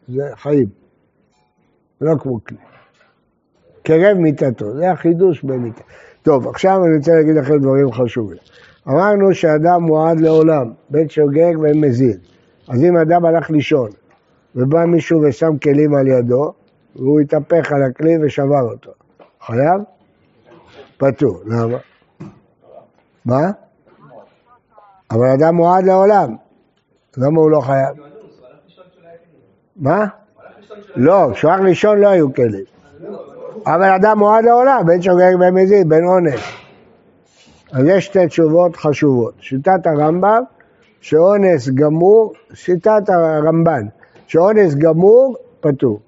זה 0.08 0.24
חיים. 0.36 0.80
לא 2.02 2.16
כמו 2.20 2.44
כלי. 2.44 2.58
קרב 3.84 4.18
מיתתו, 4.18 4.74
זה 4.76 4.92
החידוש 4.92 5.44
במיתה. 5.44 5.82
טוב, 6.22 6.48
עכשיו 6.48 6.86
אני 6.86 6.98
רוצה 6.98 7.16
להגיד 7.16 7.36
לכם 7.36 7.58
דברים 7.60 7.92
חשובים. 7.92 8.38
אמרנו 8.88 9.34
שאדם 9.34 9.82
מועד 9.82 10.20
לעולם, 10.20 10.72
בן 10.90 11.10
שוגג 11.10 11.54
ובן 11.58 11.78
מזיד. 11.78 12.20
אז 12.68 12.84
אם 12.84 12.98
אדם 12.98 13.26
הלך 13.26 13.50
לישון, 13.50 13.90
ובא 14.56 14.86
מישהו 14.86 15.22
ושם 15.22 15.58
כלים 15.58 15.96
על 15.96 16.08
ידו, 16.08 16.54
והוא 16.96 17.20
התהפך 17.20 17.72
על 17.72 17.84
הכלי 17.84 18.18
ושבר 18.22 18.62
אותו. 18.62 18.92
חייב? 19.42 19.82
פטור. 20.98 21.42
למה? 21.46 21.78
מה? 23.26 23.52
אבל 25.12 25.28
אדם 25.28 25.56
מועד 25.56 25.86
לעולם. 25.86 26.36
למה 27.18 27.40
הוא 27.40 27.52
לא 27.52 27.62
חייב? 27.62 27.96
מה? 29.76 30.06
לא, 30.96 31.32
הלך 31.44 31.62
לישון 31.62 32.00
לא 32.00 32.08
היו 32.08 32.34
כלים. 32.34 32.64
אבל 33.66 33.90
אדם 33.90 34.20
מועד 34.20 34.46
לעולם, 34.46 34.84
בין 34.86 35.02
שוגג 35.02 35.36
בין 35.40 35.54
מזיד, 35.54 35.90
בין 35.90 36.06
אונס. 36.06 36.40
אז 37.72 37.86
יש 37.86 38.06
שתי 38.06 38.28
תשובות 38.28 38.76
חשובות. 38.76 39.34
שיטת 39.40 39.88
הרמב"ם, 39.88 40.44
שאונס 41.02 41.70
גמור, 41.70 42.34
שיטת 42.54 43.10
הרמב"ן, 43.10 43.86
שאונס 44.28 44.76
גמור, 44.76 45.36
פטור. 45.60 46.00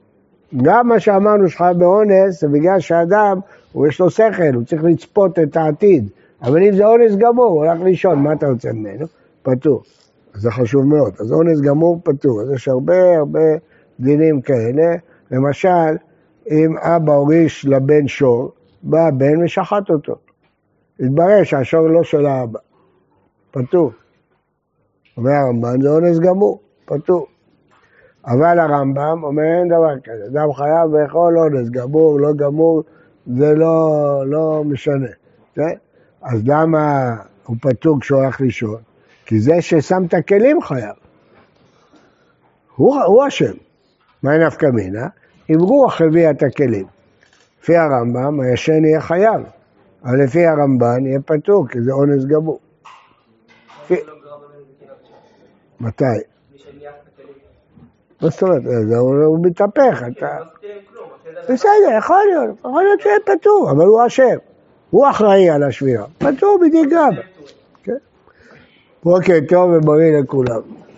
גם 0.62 0.88
מה 0.88 1.00
שאמרנו 1.00 1.50
שחייב 1.50 1.78
באונס, 1.78 2.42
זה 2.42 2.48
בגלל 2.48 2.80
שאדם, 2.80 3.40
הוא 3.72 3.88
יש 3.88 4.00
לו 4.00 4.10
שכל, 4.10 4.54
הוא 4.54 4.64
צריך 4.64 4.84
לצפות 4.84 5.40
את 5.40 5.58
העתיד. 5.58 6.10
אבל 6.42 6.64
אם 6.64 6.76
זה 6.76 6.86
אונס 6.86 7.16
גמור, 7.16 7.46
הוא 7.46 7.66
הולך 7.66 7.82
לישון, 7.82 8.20
מה 8.20 8.34
אתה 8.34 8.48
רוצה 8.48 8.72
ממנו? 8.74 9.06
פטור. 9.44 9.84
זה 10.34 10.52
חשוב 10.52 10.86
מאוד. 10.86 11.14
אז 11.20 11.32
אונס 11.32 11.62
גמור 11.62 12.00
פטור. 12.04 12.42
אז 12.42 12.52
יש 12.52 12.68
הרבה 12.68 13.18
הרבה 13.18 13.40
דינים 14.02 14.42
כאלה. 14.42 14.96
למשל, 15.32 15.98
אם 16.52 16.78
אבא 16.78 17.14
הוריש 17.14 17.66
לבן 17.66 18.08
שור, 18.08 18.52
בא 18.84 19.08
הבן 19.08 19.44
ושחט 19.44 19.90
אותו. 19.90 20.16
התברר 21.00 21.44
שהשור 21.44 21.88
לא 21.88 22.04
של 22.04 22.26
האבא. 22.26 22.60
פטור. 23.52 23.92
אומר 25.18 25.32
הרמב"ן, 25.32 25.82
זה 25.82 25.90
אונס 25.90 26.20
גמור, 26.20 26.62
פטור. 26.86 27.28
אבל 28.26 28.60
הרמב"ם 28.60 29.24
אומר 29.24 29.44
אין 29.44 29.68
דבר 29.68 30.00
כזה, 30.04 30.26
אדם 30.32 30.54
חייב 30.54 30.96
לאכול 30.96 31.40
אונס, 31.40 31.70
גמור, 31.70 32.20
לא 32.20 32.34
גמור, 32.34 32.84
זה 33.36 33.54
לא, 33.54 34.24
לא 34.26 34.64
משנה. 34.66 35.08
כן? 35.56 35.76
אז 36.22 36.42
למה 36.46 37.16
הוא 37.46 37.58
פטור 37.62 38.00
כשהוא 38.02 38.20
הולך 38.20 38.42
לישון? 38.42 38.82
כי 39.26 39.40
זה 39.40 39.62
ששם 39.62 40.04
את 40.08 40.14
הכלים 40.14 40.62
חייב. 40.62 40.96
הוא, 42.76 43.02
הוא 43.02 43.28
אשם. 43.28 43.54
מה 44.24 44.38
נפקא 44.38 44.66
מינה? 44.66 45.08
אם 45.50 45.60
רוח 45.60 46.02
הביאה 46.02 46.32
את 46.32 46.44
הכלים. 46.44 46.86
לפי 47.62 47.78
הרמב"ם, 47.78 48.40
הישן 48.40 48.86
יהיה 48.86 49.02
חייב, 49.02 49.42
אבל 50.04 50.24
לפי 50.24 50.46
הרמב"ן 50.46 51.06
יהיה 51.06 51.20
פטור, 51.26 51.68
כי 51.68 51.82
זה 51.82 51.92
אונס 51.92 52.26
גמור. 52.26 52.60
מתי? 55.80 56.04
מה 58.22 58.30
זאת 58.30 58.44
אומרת? 58.44 58.64
זה 58.88 58.98
הוא 58.98 59.40
מתהפך, 59.42 60.04
אתה... 60.12 60.38
בסדר, 61.50 61.98
יכול 61.98 62.24
להיות, 62.30 62.60
יכול 62.60 62.84
להיות 62.84 63.02
שיהיה 63.02 63.20
פטור, 63.26 63.72
אבל 63.72 63.86
הוא 63.86 64.06
אשם. 64.08 64.38
הוא 64.90 65.10
אחראי 65.10 65.50
על 65.50 65.64
השבירה. 65.64 66.06
פטור 66.18 66.60
בדיוק 66.62 66.88
גם. 66.92 67.12
כן. 67.84 67.98
בוקר 69.04 69.38
טוב 69.50 69.72
ובריא 69.72 70.20
לכולם. 70.20 70.62